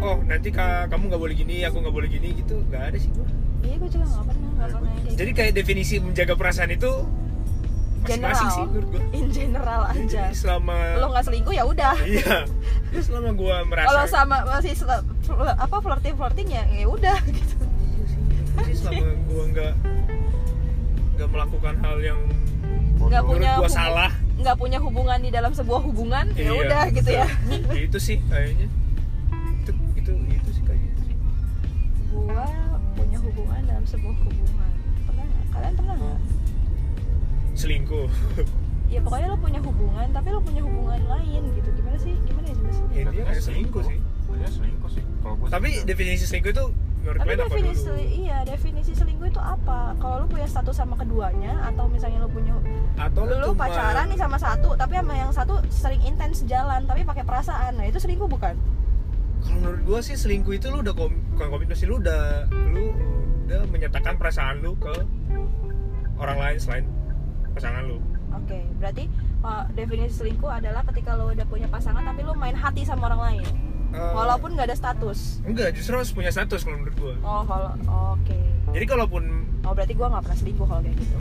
oh 0.00 0.22
nanti 0.24 0.48
ka, 0.48 0.88
kamu 0.88 1.12
nggak 1.12 1.22
boleh 1.22 1.34
gini 1.36 1.66
aku 1.66 1.82
nggak 1.82 1.94
boleh 1.94 2.08
gini 2.08 2.28
gitu. 2.40 2.62
Nggak 2.72 2.94
ada 2.94 2.98
sih 3.02 3.10
gua. 3.12 3.28
Iya 3.64 3.76
gue 3.80 3.90
juga 3.92 4.06
nggak 4.08 4.24
pernah 4.28 4.50
nggak 4.54 4.68
pernah 4.72 4.94
jadi 5.14 5.30
kayak 5.30 5.52
definisi 5.56 5.94
menjaga 6.02 6.34
perasaan 6.34 6.70
itu 6.74 6.90
general. 8.06 8.36
sih 8.36 8.64
menurut 8.64 8.90
in 9.10 9.26
general 9.28 9.80
aja. 9.86 10.22
jadi 10.22 10.34
selama 10.34 10.76
lo 10.94 11.06
nggak 11.08 11.24
selingkuh 11.24 11.52
ya 11.52 11.64
udah. 11.64 11.94
Iya. 12.00 12.36
Selama 12.96 13.30
gua 13.32 13.56
merasa 13.64 13.86
kalau 13.86 14.04
sama 14.06 14.36
masih 14.48 14.72
apa 15.56 15.76
flirting 15.78 16.14
flirting 16.14 16.48
ya 16.48 16.62
ya 16.66 16.86
udah 16.86 17.16
gitu. 17.28 17.54
Iya 17.58 18.04
sih. 18.66 18.76
Selama 18.78 19.04
gua 19.24 19.42
nggak 19.48 19.72
nggak 21.14 21.28
melakukan 21.28 21.74
hal 21.78 21.96
yang 21.98 22.20
nggak 22.96 23.22
punya 23.22 23.50
hubung- 23.56 23.70
salah. 23.70 24.10
nggak 24.34 24.56
punya 24.56 24.78
hubungan 24.78 25.18
di 25.20 25.30
dalam 25.30 25.52
sebuah 25.52 25.80
hubungan 25.80 26.26
ya 26.32 26.42
Iya, 26.44 26.52
udah 26.58 26.82
gitu 26.90 27.10
ya. 27.12 27.28
betul. 27.44 27.74
itu 27.86 27.98
sih 27.98 28.18
kayaknya. 28.26 28.66
Itu 29.60 29.70
itu 29.94 30.10
itu 30.28 30.50
sih 30.50 30.62
kayak 30.62 30.80
gitu 30.82 31.00
sih. 31.04 31.16
Gua 32.10 32.46
punya 32.94 33.18
hubungan 33.20 33.60
dalam 33.64 33.84
sebuah 33.84 34.14
hubungan 34.20 34.53
selingkuh. 37.64 38.08
Ya 38.84 39.00
pokoknya 39.00 39.26
lo 39.26 39.38
punya 39.40 39.58
hubungan 39.58 40.06
tapi 40.12 40.28
lo 40.28 40.38
punya 40.38 40.62
hubungan 40.62 41.00
lain 41.08 41.42
gitu. 41.50 41.68
Gimana 41.72 41.98
sih? 41.98 42.14
Gimana 42.20 42.46
ya 42.46 42.54
jelasinnya 42.54 42.94
Ya, 42.94 43.02
dia 43.10 43.22
kayak 43.24 43.42
selingkuh 43.42 43.82
sih. 43.82 43.98
Dia 44.30 44.50
selingkuh 44.52 44.90
sih. 44.92 45.02
Kalau 45.18 45.34
gue 45.34 45.46
tapi 45.48 45.68
definisi 45.82 46.24
selingkuh 46.24 46.52
itu 46.52 46.64
menurut 47.00 47.18
tapi 47.18 47.32
apa 47.32 47.42
definisi 47.42 47.82
dulu 47.82 48.00
iya 48.00 48.38
definisi 48.44 48.92
selingkuh 48.92 49.26
itu 49.26 49.40
apa? 49.40 49.96
Kalau 49.98 50.14
lo 50.22 50.26
punya 50.28 50.46
status 50.46 50.76
sama 50.76 50.94
keduanya 50.94 51.64
atau 51.64 51.88
misalnya 51.88 52.22
lo 52.22 52.30
punya 52.30 52.54
atau 52.94 53.20
lu 53.24 53.34
lo 53.34 53.50
cuma- 53.50 53.66
pacaran 53.66 54.06
nih 54.06 54.20
sama 54.20 54.36
satu 54.38 54.68
tapi 54.76 54.92
sama 54.94 55.12
yang 55.12 55.32
satu 55.32 55.54
sering 55.68 56.02
intens 56.04 56.44
jalan 56.44 56.84
tapi 56.84 57.02
pakai 57.02 57.24
perasaan. 57.24 57.74
Nah 57.74 57.88
itu 57.88 57.98
selingkuh 57.98 58.28
bukan? 58.28 58.54
Kalau 59.40 59.58
menurut 59.58 59.80
gua 59.82 59.98
sih 60.00 60.14
selingkuh 60.14 60.54
itu 60.54 60.70
lu 60.70 60.80
udah 60.80 60.94
kom 60.94 61.10
bukan 61.34 61.46
komitmen 61.50 61.74
sih 61.74 61.84
lu 61.84 61.98
udah 61.98 62.46
lu 62.70 62.94
udah 63.44 63.64
menyatakan 63.68 64.14
perasaan 64.14 64.60
lu 64.60 64.76
ke 64.78 64.92
orang 66.14 66.38
lain 66.38 66.58
selain 66.58 66.84
pasangan 67.54 67.82
lu. 67.86 67.98
Oke 68.34 68.66
berarti 68.82 69.06
uh, 69.46 69.64
definisi 69.72 70.20
selingkuh 70.20 70.50
adalah 70.50 70.82
ketika 70.90 71.14
lo 71.14 71.30
udah 71.30 71.46
punya 71.46 71.70
pasangan 71.70 72.02
tapi 72.02 72.20
lo 72.26 72.34
main 72.34 72.58
hati 72.58 72.82
sama 72.82 73.08
orang 73.08 73.22
lain. 73.22 73.46
Eh, 73.94 74.12
walaupun 74.12 74.58
nggak 74.58 74.74
ada 74.74 74.76
status. 74.76 75.38
Enggak 75.46 75.70
justru 75.78 75.94
harus 75.94 76.10
punya 76.10 76.34
status 76.34 76.66
kalau 76.66 76.82
menurut 76.82 76.96
gua. 76.98 77.14
Oh 77.22 77.42
kalau 77.46 77.70
oke. 78.18 78.38
Jadi 78.74 78.84
kalaupun 78.90 79.22
oh 79.62 79.72
berarti 79.72 79.94
gua 79.94 80.06
nggak 80.10 80.22
pernah 80.26 80.38
selingkuh 80.42 80.66
kalau 80.66 80.82
kayak 80.82 80.96
gitu. 80.98 81.16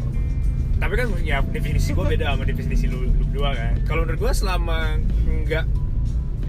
Tapi 0.82 0.94
kan 0.98 1.08
ya 1.22 1.38
definisi 1.46 1.90
gua 1.94 2.06
beda 2.10 2.34
sama 2.34 2.44
definisi 2.50 2.86
lu, 2.90 3.06
lu 3.06 3.14
berdua 3.14 3.54
kan. 3.54 3.74
Kalau 3.86 4.02
menurut 4.10 4.20
gua 4.20 4.34
selama 4.34 4.98
enggak 5.30 5.70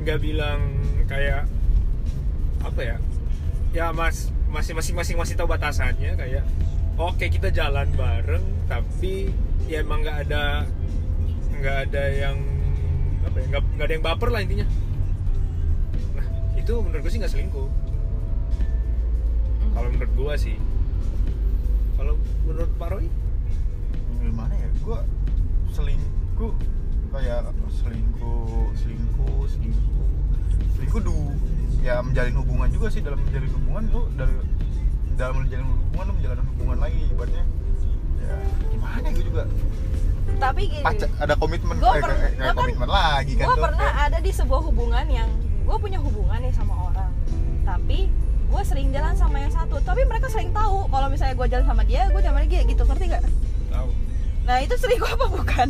enggak 0.01 0.19
bilang 0.25 0.61
kayak 1.05 1.45
apa 2.65 2.81
ya 2.81 2.97
ya 3.77 3.93
mas 3.93 4.33
masih 4.49 4.73
masing 4.73 4.97
masing 4.97 5.17
masih 5.21 5.35
tahu 5.37 5.51
batasannya 5.51 6.17
kayak 6.17 6.45
oke 6.97 7.27
kita 7.27 7.53
jalan 7.53 7.85
bareng 7.93 8.45
tapi 8.71 9.29
ya 9.65 9.81
emang 9.81 10.05
nggak 10.05 10.29
ada 10.29 10.69
nggak 11.61 11.77
ada 11.89 12.03
yang 12.13 12.37
apa 13.25 13.37
ya 13.41 13.47
nggak 13.49 13.87
ada 13.89 13.95
yang 13.97 14.05
baper 14.05 14.29
lah 14.29 14.41
intinya. 14.45 14.67
Nah 16.13 16.27
itu 16.61 16.73
menurut 16.77 17.01
gue 17.01 17.13
sih 17.13 17.21
nggak 17.21 17.33
selingkuh. 17.33 17.69
Kalau 19.75 19.89
menurut 19.91 20.13
gua 20.15 20.35
sih. 20.39 20.55
Kalau 21.99 22.15
menurut 22.47 22.71
Pak 22.79 22.89
Roy? 22.95 23.07
Gimana 24.23 24.55
ya? 24.55 24.69
Gue 24.85 24.99
selingkuh 25.75 26.55
kayak 27.11 27.51
selingkuh 27.83 28.71
selingkuh 28.79 29.43
selingkuh. 29.51 30.09
Selingkuh 30.79 31.01
du 31.03 31.17
ya 31.83 32.01
menjalin 32.01 32.37
hubungan 32.41 32.69
juga 32.73 32.89
sih 32.89 33.05
dalam 33.05 33.21
menjalin 33.21 33.51
hubungan 33.53 33.83
lu 33.93 34.03
dari 34.17 34.35
dalam 35.21 35.45
menjalin 35.45 35.67
hubungan 35.69 36.05
lu 36.09 36.13
menjalin 36.17 36.47
hubungan 36.55 36.79
lagi 36.81 37.01
ibaratnya 37.13 37.45
ya 38.25 38.37
gimana 38.69 39.07
gue 39.09 39.25
juga? 39.25 39.43
Tapi 40.35 40.63
gini. 40.67 40.83
Pacar, 40.83 41.09
ada 41.17 41.35
komitmen. 41.35 41.77
Gua 41.79 41.93
kayak, 41.95 42.05
pernah- 42.05 42.31
kan- 42.43 42.57
komitmen 42.57 42.89
lagi 42.91 43.33
kan 43.35 43.47
gue 43.47 43.57
pernah 43.61 43.79
Kayak- 43.87 44.07
ada 44.07 44.19
di 44.19 44.33
sebuah 44.33 44.61
hubungan 44.63 45.07
yang 45.09 45.29
gue 45.63 45.77
punya 45.79 45.99
hubungan 45.99 46.39
nih 46.39 46.53
sama 46.53 46.75
orang. 46.85 47.11
Tapi 47.63 47.99
gue 48.45 48.63
sering 48.63 48.89
jalan 48.91 49.15
sama 49.15 49.37
yang 49.39 49.51
satu. 49.51 49.79
Tapi 49.81 50.03
mereka 50.05 50.27
sering 50.29 50.51
tahu 50.51 50.85
kalau 50.87 51.07
misalnya 51.09 51.35
gue 51.35 51.47
jalan 51.49 51.65
sama 51.65 51.83
dia 51.83 52.07
gue 52.07 52.21
jalan 52.21 52.35
sama 52.35 52.47
dia 52.47 52.63
gitu. 52.63 52.83
Ngerti 52.83 53.05
gak 53.09 53.23
tahu. 53.71 53.89
Nah 54.45 54.57
itu 54.59 54.75
selingkuh 54.75 55.11
apa? 55.11 55.27
Bukan. 55.31 55.69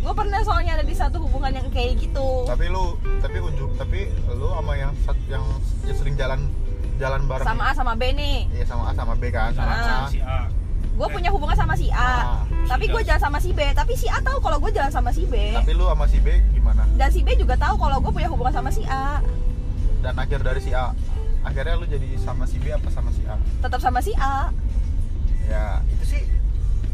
Gue 0.00 0.12
pernah 0.12 0.40
soalnya 0.42 0.72
ada 0.74 0.84
di 0.84 0.92
satu 0.92 1.16
hubungan 1.18 1.48
yang 1.50 1.66
kayak 1.70 1.96
gitu. 1.98 2.44
Tapi 2.44 2.68
lu 2.68 2.92
tapi 3.18 3.40
unjuk 3.40 3.72
tapi 3.74 4.00
lu 4.28 4.52
sama 4.52 4.72
yang 4.74 4.92
yang 5.26 5.44
sering 5.88 6.14
jalan 6.14 6.44
jalan 6.94 7.24
bareng 7.24 7.42
sama 7.42 7.64
A 7.64 7.72
sama 7.72 7.92
B 7.94 8.12
nih. 8.12 8.52
Iya 8.52 8.64
sama 8.68 8.82
A 8.86 8.92
sama 8.92 9.16
B 9.16 9.22
kan 9.28 9.50
sama 9.50 9.72
Ah. 9.72 10.04
A. 10.04 10.06
Si 10.06 10.20
A 10.20 10.44
gue 10.94 11.08
punya 11.10 11.30
hubungan 11.30 11.54
sama 11.54 11.74
si 11.74 11.90
A 11.90 11.98
Ah, 11.98 12.26
tapi 12.66 12.86
gue 12.86 13.02
jalan 13.02 13.18
sama 13.18 13.38
si 13.38 13.50
B. 13.50 13.60
Tapi 13.70 13.92
si 13.94 14.06
A 14.06 14.18
tahu 14.18 14.38
kalau 14.38 14.56
gue 14.56 14.70
jalan 14.70 14.88
sama 14.88 15.10
si 15.10 15.26
B. 15.26 15.34
Tapi 15.52 15.74
lu 15.74 15.84
sama 15.84 16.06
si 16.06 16.18
B 16.18 16.28
gimana? 16.50 16.86
Dan 16.94 17.10
si 17.10 17.20
B 17.20 17.34
juga 17.34 17.58
tahu 17.58 17.74
kalau 17.76 17.98
gue 17.98 18.12
punya 18.12 18.30
hubungan 18.30 18.54
sama 18.54 18.70
si 18.70 18.86
A. 18.86 19.18
Dan 20.00 20.14
akhir 20.14 20.40
dari 20.40 20.60
si 20.60 20.70
A. 20.70 20.94
Akhirnya 21.42 21.76
lu 21.76 21.84
jadi 21.84 22.08
sama 22.16 22.46
si 22.46 22.56
B 22.56 22.70
apa 22.70 22.88
sama 22.88 23.10
si 23.10 23.20
A? 23.26 23.36
Tetap 23.60 23.80
sama 23.82 24.00
si 24.00 24.12
A. 24.16 24.48
Ya 25.44 25.82
itu 25.90 26.04
sih. 26.08 26.22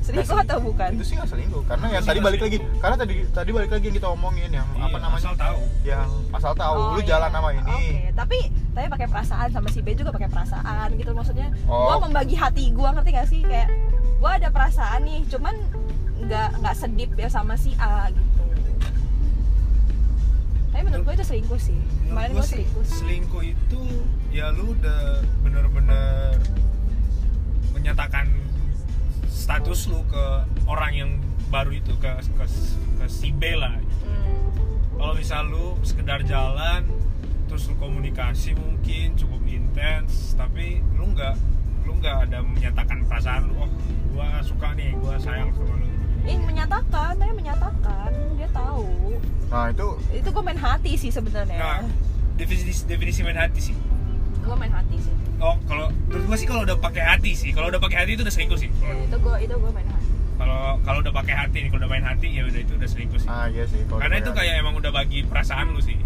Selingkuh 0.00 0.42
atau 0.42 0.58
bukan? 0.58 0.90
Itu 0.96 1.04
sih 1.04 1.14
nggak 1.14 1.28
selingkuh 1.28 1.62
karena 1.68 1.86
yang 1.92 2.02
Itu 2.02 2.10
tadi 2.10 2.20
balik 2.24 2.40
lagi. 2.40 2.58
Karena 2.80 2.96
tadi 2.96 3.14
tadi 3.30 3.50
balik 3.52 3.70
lagi 3.70 3.84
yang 3.84 3.96
kita 4.00 4.08
omongin 4.10 4.50
yang 4.50 4.66
apa 4.74 4.90
Iya, 4.90 5.04
namanya? 5.06 5.20
asal 5.22 5.34
tahu. 5.36 5.60
Yang 5.84 6.08
asal 6.34 6.52
tahu. 6.56 6.76
Oh, 6.80 6.90
lu 6.96 7.00
iya. 7.04 7.08
jalan 7.14 7.30
sama 7.30 7.48
ini. 7.52 7.68
Oke, 7.70 8.00
tapi 8.16 8.38
tapi 8.72 8.86
pakai 8.88 9.06
perasaan 9.06 9.48
sama 9.52 9.68
si 9.70 9.78
B 9.84 9.92
juga 9.94 10.10
pakai 10.10 10.26
perasaan 10.26 10.88
gitu. 10.96 11.12
Maksudnya. 11.12 11.48
Oh. 11.68 11.94
Gua 11.94 11.96
membagi 12.08 12.34
hati 12.34 12.64
gua 12.72 12.90
ngerti 12.96 13.10
gak 13.12 13.28
sih? 13.28 13.40
Kayak 13.44 13.68
gua 14.20 14.36
ada 14.36 14.52
perasaan 14.52 15.08
nih, 15.08 15.24
cuman 15.32 15.56
nggak 16.20 16.48
nggak 16.60 16.76
sedip 16.76 17.10
ya 17.16 17.32
sama 17.32 17.56
si 17.56 17.72
A 17.80 18.12
gitu. 18.12 18.44
Tapi 20.70 20.82
menurut 20.84 21.02
gua 21.08 21.14
itu 21.16 21.24
selingkuh 21.24 21.60
sih. 21.60 21.80
Kemarin 22.06 22.30
sih, 22.38 22.62
selingkuh 22.62 22.84
sih. 22.84 22.96
selingkuh 23.00 23.42
itu 23.42 23.80
ya 24.30 24.52
lu 24.52 24.76
udah 24.76 25.24
bener-bener 25.40 26.36
menyatakan 27.72 28.28
status 29.26 29.88
lu 29.88 30.04
ke 30.06 30.26
orang 30.68 30.92
yang 30.92 31.10
baru 31.50 31.74
itu 31.74 31.96
ke 31.98 32.12
ke, 32.38 32.44
ke 33.00 33.06
si 33.08 33.34
B 33.34 33.58
lah 33.58 33.80
misal 35.20 35.52
lu 35.52 35.76
sekedar 35.84 36.24
jalan 36.24 36.80
terus 37.44 37.68
lu 37.68 37.76
komunikasi 37.76 38.56
mungkin 38.56 39.12
cukup 39.20 39.44
intens 39.44 40.32
tapi 40.32 40.80
lu 40.96 41.12
nggak 41.12 41.36
lu 41.84 41.92
nggak 42.00 42.24
ada 42.24 42.40
menyatakan 42.40 43.04
perasaan 43.04 43.52
lu 43.52 43.68
oh 43.68 43.70
gua 44.12 44.28
suka 44.42 44.74
nih 44.74 44.94
gua 44.98 45.14
sayang 45.18 45.50
sama 45.54 45.74
lu. 45.78 45.86
Ini 46.20 46.44
menyatakan 46.44 47.16
mereka 47.16 47.34
menyatakan 47.34 48.10
dia 48.36 48.48
tahu. 48.52 48.86
Nah 49.48 49.72
itu 49.72 49.86
itu 50.12 50.28
gue 50.28 50.42
main 50.44 50.60
hati 50.60 50.92
sih 51.00 51.10
sebenarnya. 51.10 51.56
Nah 51.56 51.80
definisi 52.36 52.84
definisi 52.84 53.24
main 53.24 53.40
hati 53.40 53.72
sih. 53.72 53.74
Gue 54.44 54.56
main 54.56 54.72
hati 54.72 54.96
sih. 55.00 55.14
Oh 55.40 55.56
kalau 55.64 55.88
menurut 56.06 56.24
gua 56.28 56.36
sih 56.36 56.44
kalau 56.44 56.62
udah 56.68 56.76
pakai 56.76 57.02
hati 57.02 57.32
sih. 57.32 57.50
Kalau 57.56 57.72
udah 57.72 57.80
pakai 57.80 58.04
hati 58.04 58.10
itu 58.14 58.22
udah 58.22 58.34
selingkuh 58.34 58.58
sih. 58.60 58.68
Ya, 58.84 58.94
itu 59.00 59.16
gue 59.16 59.36
itu 59.40 59.54
gue 59.56 59.72
main 59.72 59.88
hati. 59.88 60.08
Kalau 60.40 60.60
kalau 60.84 60.98
udah 61.00 61.12
pakai 61.12 61.34
hati 61.36 61.56
nih 61.64 61.68
kalau 61.72 61.80
udah 61.84 61.92
main 61.92 62.04
hati 62.04 62.28
ya 62.32 62.42
udah 62.44 62.60
itu 62.60 62.72
udah 62.76 62.88
selingkuh 62.88 63.20
sih. 63.20 63.28
Ah 63.28 63.46
iya 63.48 63.64
sih 63.64 63.80
karena 63.88 64.16
itu 64.20 64.30
kayak 64.36 64.54
emang 64.60 64.76
udah 64.76 64.92
bagi 64.92 65.24
perasaan 65.24 65.72
lu 65.72 65.80
sih. 65.80 65.96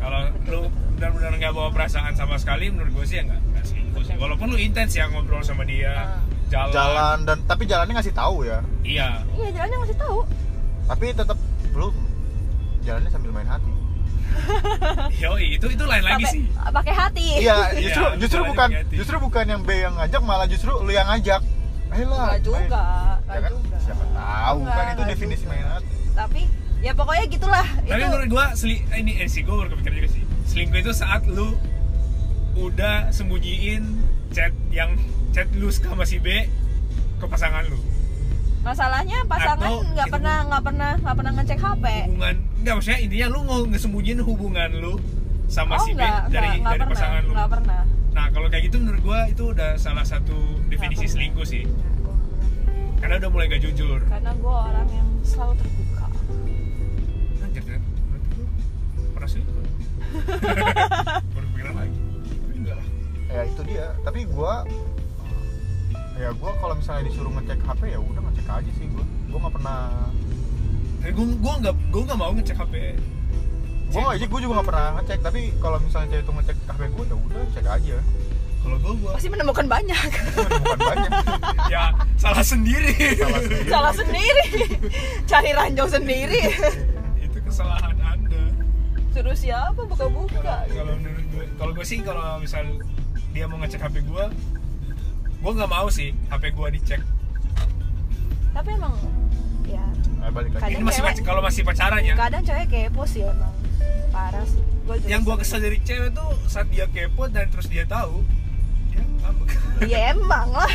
Kalau 0.00 0.20
lu 0.48 0.60
benar-benar 0.96 1.32
nggak 1.36 1.52
bawa 1.52 1.68
perasaan 1.70 2.16
sama 2.16 2.40
sekali 2.40 2.72
menurut 2.72 2.96
gue 2.96 3.04
sih 3.04 3.20
ya 3.20 3.28
nggak 3.28 3.40
nggak 3.54 3.64
selingkuh 3.68 4.02
sih. 4.08 4.16
Walaupun 4.16 4.52
lu 4.52 4.56
intens 4.56 4.96
ya 4.96 5.08
ngobrol 5.12 5.44
sama 5.44 5.68
dia. 5.68 5.92
Ah. 5.92 6.27
Jalan, 6.48 6.72
jalan 6.72 7.16
dan 7.22 7.38
tapi 7.44 7.62
jalannya 7.64 7.94
ngasih 7.94 8.12
tahu 8.12 8.36
ya. 8.42 8.58
Iya. 8.82 9.08
Iya 9.32 9.48
jalannya 9.52 9.76
ngasih 9.78 9.98
tahu. 9.98 10.18
Tapi 10.86 11.06
tetap 11.12 11.38
belum. 11.70 11.94
Jalannya 12.80 13.10
sambil 13.10 13.30
main 13.30 13.44
hati. 13.44 13.72
Yoi 15.24 15.56
itu 15.56 15.66
itu 15.66 15.84
lain 15.84 16.04
lagi 16.04 16.24
sih. 16.26 16.42
pakai 16.70 16.94
hati. 16.94 17.26
Iya 17.38 17.56
justru 17.74 18.04
Iya, 18.08 18.16
justru 18.18 18.38
jalannya 18.38 18.50
bukan 18.50 18.68
pakai 18.68 18.82
hati. 18.84 18.94
justru 18.96 19.16
bukan 19.18 19.44
yang 19.46 19.60
B 19.62 19.70
yang 19.74 19.94
ngajak 19.94 20.20
malah 20.20 20.46
justru 20.46 20.72
lu 20.74 20.90
yang 20.90 21.06
ngajak. 21.06 21.40
Ayolah 21.88 22.36
Enggak 22.36 22.40
juga, 22.44 22.60
enggak 22.60 23.16
ya 23.26 23.40
kan? 23.40 23.52
juga. 23.54 23.76
siapa 23.80 24.04
tahu 24.06 24.58
Enggak, 24.60 24.76
kan 24.76 24.86
itu 24.86 25.02
definisi 25.08 25.42
juga. 25.42 25.50
main 25.50 25.66
hati. 25.66 25.94
Tapi 26.12 26.40
ya 26.78 26.92
pokoknya 26.92 27.24
gitulah. 27.26 27.66
tapi 27.78 27.88
itu 27.90 28.04
menurut 28.06 28.28
gua 28.28 28.44
seli 28.52 28.76
ini 28.92 29.12
eh, 29.16 29.28
sih 29.28 29.40
gua 29.40 29.54
baru 29.58 29.68
kepikir 29.74 29.92
juga 29.94 30.08
sih. 30.10 30.22
Selingkuh 30.46 30.78
itu 30.78 30.92
saat 30.92 31.22
lu 31.24 31.56
udah 32.54 33.08
sembunyiin 33.08 33.84
chat 34.30 34.52
yang 34.68 34.90
chat 35.30 35.48
lu 35.52 35.68
sama 35.68 36.02
si 36.02 36.18
B 36.18 36.46
ke 37.16 37.26
pasangan 37.26 37.64
lu 37.66 37.78
masalahnya 38.60 39.22
pasangan 39.24 39.70
nggak 39.88 40.04
itu- 40.04 40.12
pernah 40.12 40.36
nggak 40.44 40.62
pernah 40.62 40.90
nggak 40.98 41.14
pernah 41.14 41.32
ngecek 41.34 41.58
HP. 41.58 41.84
hubungan 42.04 42.34
enggak 42.58 42.74
maksudnya 42.74 42.98
intinya 43.00 43.26
lu 43.28 43.40
mau 43.42 43.60
ngesembunyiin 43.64 44.20
hubungan 44.20 44.70
lu 44.74 44.94
sama 45.46 45.74
oh 45.74 45.80
si 45.80 45.92
B 45.92 45.98
nggak 45.98 46.28
dari 46.28 46.48
nggak 46.48 46.58
nggak 46.58 46.68
dari 46.68 46.78
pernah 46.78 46.92
pasangan 46.92 47.20
lu 47.22 47.32
nggak 47.32 47.50
pernah. 47.50 47.80
Nah 48.08 48.26
kalau 48.28 48.48
kayak 48.48 48.64
gitu 48.66 48.76
menurut 48.78 49.00
gua 49.00 49.20
itu 49.24 49.44
udah 49.46 49.70
salah 49.76 50.02
satu 50.02 50.34
definisi 50.66 51.06
Nggak 51.06 51.14
selingkuh 51.14 51.46
sih 51.46 51.62
Nggak, 51.62 51.92
gua 51.96 52.14
nggak 52.14 52.28
pernah. 52.28 52.98
Karena 52.98 53.14
udah 53.16 53.30
mulai 53.30 53.44
gak 53.46 53.62
jujur 53.62 54.00
Karena 54.02 54.30
gue 54.34 54.54
orang 54.58 54.88
yang 54.90 55.08
selalu 55.22 55.52
terbuka. 55.54 56.06
Anjir 57.38 57.62
kan 57.62 57.78
Berarti 57.78 58.28
lu 58.34 58.44
pernah 59.14 59.28
selingkuh 59.30 59.54
ya 63.28 63.42
itu 63.44 63.60
dia. 63.64 63.86
Tapi 64.02 64.24
gua 64.26 64.64
ya 66.14 66.34
gua 66.34 66.50
kalau 66.58 66.74
misalnya 66.74 67.06
disuruh 67.06 67.30
ngecek 67.30 67.60
HP 67.62 67.80
ya 67.94 68.00
udah 68.00 68.20
ngecek 68.26 68.46
aja 68.48 68.70
sih 68.74 68.86
gua. 68.90 69.04
Gua 69.28 69.38
nggak 69.46 69.54
pernah 69.54 69.78
Eh, 70.98 71.14
gua, 71.14 71.24
gua 71.38 71.54
nggak 71.62 71.74
gua 71.94 72.02
nggak 72.04 72.18
mau 72.18 72.32
ngecek 72.34 72.56
HP 72.56 72.74
gua 73.88 74.00
nggak 74.04 74.14
aja 74.20 74.26
gua 74.28 74.40
juga 74.42 74.52
nggak 74.60 74.68
pernah 74.68 74.86
ngecek. 74.98 75.18
Tapi 75.22 75.40
kalau 75.58 75.78
misalnya 75.78 76.08
cewek 76.10 76.24
itu 76.24 76.32
ngecek 76.34 76.56
HP 76.66 76.80
gua 76.90 77.04
ya 77.04 77.16
udah 77.16 77.42
cek 77.54 77.66
aja. 77.66 77.96
Kalau 78.58 78.76
gua 78.82 78.92
gua 78.98 79.10
Pasti 79.14 79.28
menemukan 79.30 79.66
banyak. 79.66 80.02
bukan 80.34 80.80
banyak. 80.82 81.12
Ya 81.68 81.92
salah 82.16 82.40
sendiri. 82.42 82.96
Salah 83.14 83.40
sendiri. 83.44 83.68
Salah 83.68 83.92
sendiri. 83.94 84.46
Cari 85.24 85.50
ranjau 85.52 85.86
sendiri. 85.86 86.42
Itu 87.20 87.38
kesalahan 87.44 87.92
anda. 87.94 88.42
Suruh 89.12 89.36
siapa 89.36 89.84
buka-buka. 89.84 90.64
Kalau 90.64 90.72
kalau 90.72 90.94
menurut 90.96 91.24
gue 91.28 91.44
Kalau 91.60 91.72
gue 91.76 91.84
sih 91.86 92.00
kalau 92.00 92.40
misal 92.40 92.64
dia 93.30 93.44
mau 93.44 93.58
ngecek 93.58 93.80
HP 93.80 93.96
gua 94.04 94.30
Gua 95.38 95.52
nggak 95.54 95.70
mau 95.70 95.86
sih 95.88 96.10
HP 96.26 96.44
gua 96.50 96.68
dicek 96.68 97.00
Tapi 98.50 98.68
emang 98.72 98.94
ya 99.64 99.84
nah, 100.16 100.28
balik 100.28 100.50
lagi 100.52 100.62
Ini 100.64 100.74
Kadang 100.74 100.84
masih 100.84 101.02
cewek- 101.04 101.22
kalau 101.22 101.40
masih 101.40 101.62
pacaran 101.62 102.00
ya 102.00 102.14
kadang 102.14 102.42
cewek 102.42 102.66
kepo 102.66 103.02
sih 103.04 103.22
emang. 103.22 103.52
Parah 104.08 104.44
sih. 104.44 104.62
Gua 104.82 104.94
yang 105.04 105.20
gua 105.22 105.36
sering. 105.36 105.42
kesel 105.44 105.60
dari 105.60 105.78
cewek 105.80 106.10
tuh 106.12 106.28
saat 106.46 106.66
dia 106.68 106.86
kepo 106.86 107.22
dan 107.26 107.46
terus 107.46 107.66
dia 107.66 107.84
tahu 107.84 108.24
dia 108.88 109.02
ngambek 109.20 109.48
Iya 109.80 109.98
emang 110.12 110.48
lah. 110.50 110.72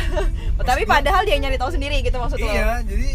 Tapi 0.58 0.82
gua- 0.82 0.92
padahal 0.94 1.22
dia 1.22 1.36
nyari 1.36 1.56
tahu 1.56 1.70
sendiri 1.70 2.00
gitu 2.00 2.16
maksud 2.16 2.38
lo. 2.38 2.46
iya 2.46 2.80
jadi 2.80 3.10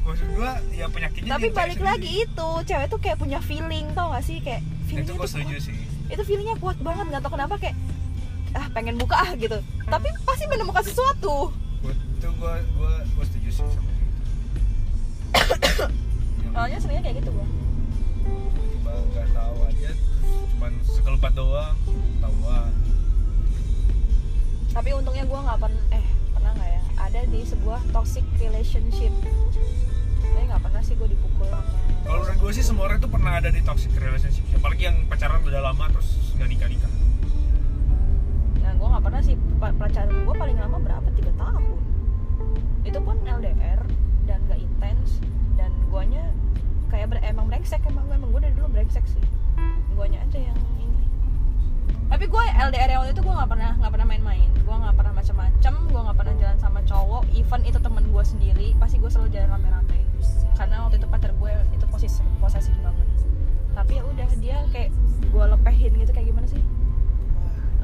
maksud 0.00 0.26
gua 0.32 0.50
ya 0.70 0.86
penyakitnya 0.86 1.28
Tapi 1.28 1.46
balik 1.50 1.76
sendiri. 1.76 1.90
lagi 1.90 2.10
itu, 2.22 2.48
cewek 2.64 2.86
tuh 2.86 2.98
kayak 2.98 3.18
punya 3.18 3.38
feeling 3.40 3.84
tau 3.92 4.08
gak 4.08 4.22
sih 4.22 4.38
kayak 4.38 4.62
Nah, 4.62 4.86
feelingnya 4.86 5.12
itu 5.12 5.26
setuju 5.26 5.50
kuat. 5.50 5.66
sih 5.66 5.76
Itu 6.06 6.22
feelingnya 6.22 6.56
kuat 6.56 6.78
banget 6.78 7.04
nggak 7.10 7.20
tau 7.20 7.32
kenapa 7.32 7.54
kayak 7.58 7.74
ah 8.56 8.66
pengen 8.72 8.96
buka 8.96 9.14
ah 9.14 9.30
gitu. 9.36 9.60
Tapi 9.84 10.08
pasti 10.24 10.44
menemukan 10.48 10.80
sesuatu. 10.80 11.52
itu 12.16 12.28
gua 12.40 12.56
gua 12.74 12.92
gua 13.12 13.24
setuju 13.24 13.50
sih 13.52 13.64
sama 13.70 13.90
itu 13.92 14.08
Yang 16.40 16.52
Soalnya 16.56 16.78
seringnya 16.80 17.02
kayak 17.04 17.16
gitu 17.20 17.30
gua. 17.30 17.46
tiba-tiba 18.26 18.92
nggak 19.12 19.26
tahu 19.30 19.56
aja 19.62 19.90
cuman 20.50 20.72
sekelebat 20.82 21.32
doang 21.36 21.76
tahuan 22.18 22.72
Tapi 24.72 24.90
untungnya 24.90 25.24
gua 25.24 25.40
nggak 25.44 25.58
pernah 25.60 25.84
eh 25.92 26.04
pernah 26.32 26.50
nggak 26.52 26.70
ya 26.72 26.82
ada 26.96 27.20
di 27.28 27.40
sebuah 27.44 27.80
toxic 27.92 28.24
relationship. 28.36 29.12
Tapi 30.18 30.42
nggak 30.42 30.62
pernah 30.64 30.80
sih 30.80 30.96
gua 30.96 31.06
dipukul 31.06 31.46
sama. 31.46 31.68
kalau 32.02 32.20
menurut 32.24 32.38
gua 32.40 32.50
sih 32.50 32.64
semua 32.64 32.84
orang 32.88 32.98
tuh 32.98 33.10
pernah 33.12 33.32
ada 33.36 33.52
di 33.52 33.60
toxic 33.60 33.92
relationship 33.94 34.42
apalagi 34.52 34.88
yang 34.88 34.96
pacaran 35.06 35.44
udah 35.44 35.60
lama 35.60 35.84
terus 35.92 36.08
nggak 36.34 36.48
nikah 36.48 36.68
nikah 36.68 36.90
gue 36.90 37.05
nggak 38.96 39.12
pernah 39.12 39.20
sih 39.20 39.36
Pa- 39.60 39.76
pacaran 39.76 40.24
gue 40.24 40.34
paling 40.40 40.56
lama 40.56 40.80
berapa 40.80 41.04
tiga 41.20 41.28
tahun. 41.36 41.76
Itu 42.80 42.96
pun 43.04 43.20
LDR 43.28 43.84
dan 44.24 44.40
gak 44.48 44.56
intens 44.56 45.20
dan 45.60 45.68
guanya 45.92 46.32
kayak 46.88 47.12
ber- 47.12 47.20
emang 47.20 47.44
brengsek 47.44 47.84
emang 47.84 48.08
emang 48.08 48.32
gue 48.32 48.48
dari 48.48 48.56
dulu 48.56 48.72
brengsek 48.72 49.04
sih. 49.04 49.20
Guanya 49.92 50.24
aja 50.24 50.48
yang 50.48 50.56
ini. 50.80 51.04
Tapi 52.08 52.24
gue 52.24 52.44
LDR 52.56 52.88
yang 52.88 53.04
waktu 53.04 53.12
itu 53.12 53.20
gue 53.20 53.34
nggak 53.36 53.50
pernah 53.52 53.76
nggak 53.76 53.92
pernah 53.92 54.08
main-main. 54.08 54.48
Gue 54.64 54.76
nggak 54.80 54.96
pernah 54.96 55.12
macam-macam. 55.12 55.74
Gue 55.92 56.00
nggak 56.00 56.16
pernah 56.16 56.34
jalan 56.40 56.56
sama 56.56 56.80
cowok. 56.88 57.22
Even 57.36 57.60
itu 57.68 57.76
temen 57.76 58.04
gue 58.08 58.24
sendiri, 58.24 58.68
pasti 58.80 58.96
gue 58.96 59.12
selalu 59.12 59.28
jalan 59.28 59.60
rame-rame. 59.60 60.00
Karena 60.56 60.88
waktu 60.88 60.96
itu 60.96 61.06
pacar 61.12 61.36
gue 61.36 61.52
itu 61.76 61.84
posesif 61.92 62.24
posesif 62.40 62.72
banget. 62.80 63.08
Tapi 63.76 64.00
ya 64.00 64.02
udah 64.08 64.28
dia 64.40 64.56
kayak 64.72 64.88
gue 65.20 65.44
lepehin 65.52 65.92
gitu 66.00 66.16
kayak 66.16 66.32
gimana 66.32 66.48
sih? 66.48 66.64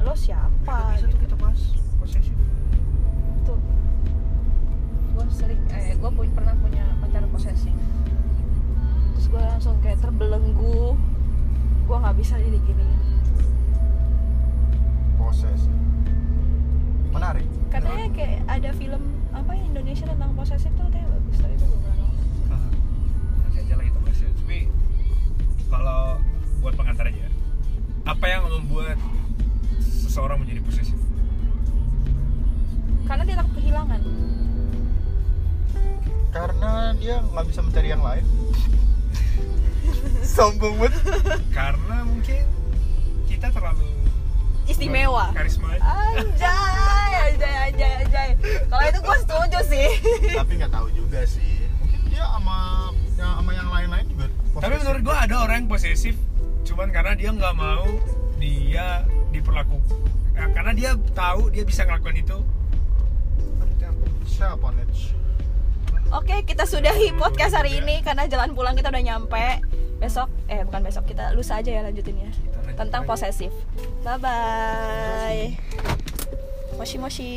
Lo 0.03 0.11
siapa? 0.19 0.99
bisa 0.99 1.07
tuh 1.07 1.19
kita 1.23 1.35
bahas. 1.39 1.61
Posesif. 1.95 2.35
Tuh. 3.47 3.59
Gue 5.15 5.25
sering 5.31 5.61
eh 5.71 5.95
gue 5.95 6.11
punya 6.11 6.31
pernah 6.35 6.53
punya 6.59 6.83
pacar 6.99 7.23
posesif. 7.31 7.71
Terus 9.15 9.25
gue 9.31 9.39
langsung 9.39 9.79
kayak 9.79 10.03
terbelenggu. 10.03 10.99
Gue 11.87 11.97
nggak 12.03 12.15
bisa 12.19 12.35
ini 12.35 12.59
gini. 12.67 12.87
Proses 15.15 15.71
menarik. 17.15 17.47
Katanya 17.71 18.07
kayak 18.11 18.41
ada 18.51 18.69
film 18.75 19.01
apa 19.31 19.55
ya 19.55 19.63
Indonesia 19.71 20.03
tentang 20.03 20.35
posesif 20.35 20.71
tuh 20.75 20.83
katanya 20.91 21.07
bagus 21.15 21.37
tapi 21.39 21.55
gue 21.55 21.67
belum 21.67 21.79
pernah 21.79 21.97
nonton. 22.03 22.25
Nah, 22.51 22.59
nanti 23.47 23.57
aja 23.63 23.73
lah 23.79 23.85
kita 23.87 23.99
ya. 24.19 24.29
Tapi 24.35 24.57
kalau 25.71 26.01
buat 26.59 26.73
pengantar 26.75 27.07
aja, 27.07 27.27
apa 28.03 28.25
yang 28.27 28.43
membuat 28.51 28.99
seseorang 30.13 30.37
menjadi 30.45 30.61
posesif? 30.61 30.93
karena 33.03 33.23
dia 33.25 33.35
takut 33.41 33.53
kehilangan. 33.57 34.01
Karena 36.33 36.71
dia 37.01 37.15
nggak 37.19 37.45
bisa 37.49 37.59
mencari 37.65 37.87
yang 37.89 38.03
lain. 38.05 38.25
Sombong 40.37 40.77
banget. 40.77 40.93
Karena 41.49 41.97
mungkin 42.05 42.45
kita 43.25 43.49
terlalu 43.49 43.85
istimewa. 44.69 45.33
karisma. 45.33 45.77
anjay 45.81 47.13
anjay 47.33 47.53
anjay 47.69 47.91
anjay. 48.05 48.29
Kalau 48.69 48.83
itu 48.85 48.99
gue 49.01 49.17
setuju 49.25 49.59
sih. 49.65 49.89
Tapi 50.37 50.53
nggak 50.61 50.73
tahu 50.73 50.87
juga 50.93 51.21
sih. 51.27 51.65
Mungkin 51.81 51.99
dia 52.07 52.23
sama 52.23 52.57
yang 53.17 53.33
sama 53.41 53.51
yang 53.53 53.69
lain-lain 53.69 54.05
juga 54.09 54.25
Tapi 54.29 54.53
posesif. 54.57 54.77
menurut 54.85 55.01
gua 55.01 55.17
ada 55.25 55.35
orang 55.41 55.55
yang 55.65 55.69
posesif, 55.69 56.15
cuman 56.65 56.87
karena 56.93 57.13
dia 57.13 57.29
nggak 57.33 57.53
mau 57.57 57.85
dia 58.37 59.05
diperlaku, 59.33 59.81
ya, 60.37 60.45
karena 60.53 60.71
dia 60.77 60.91
tahu 61.17 61.49
dia 61.49 61.65
bisa 61.65 61.83
ngelakuin 61.89 62.21
itu. 62.21 62.37
Siapa 64.23 64.71
Nets 64.73 65.13
Oke, 66.13 66.45
kita 66.45 66.69
sudahi 66.69 67.09
podcast 67.17 67.57
hari 67.57 67.81
ini 67.81 68.05
karena 68.05 68.29
jalan 68.29 68.53
pulang 68.53 68.77
kita 68.77 68.93
udah 68.93 69.01
nyampe. 69.01 69.65
Besok, 69.97 70.29
eh 70.45 70.61
bukan 70.61 70.85
besok, 70.85 71.09
kita 71.09 71.33
lusa 71.33 71.57
aja 71.57 71.73
ya 71.73 71.81
lanjutinnya. 71.81 72.29
Kita 72.29 72.57
lanjut 72.61 72.77
Tentang 72.77 73.01
posesif. 73.09 73.49
Bye 74.05 74.21
bye. 74.21 75.57
Moshi 76.77 76.97
moshi. 77.01 77.33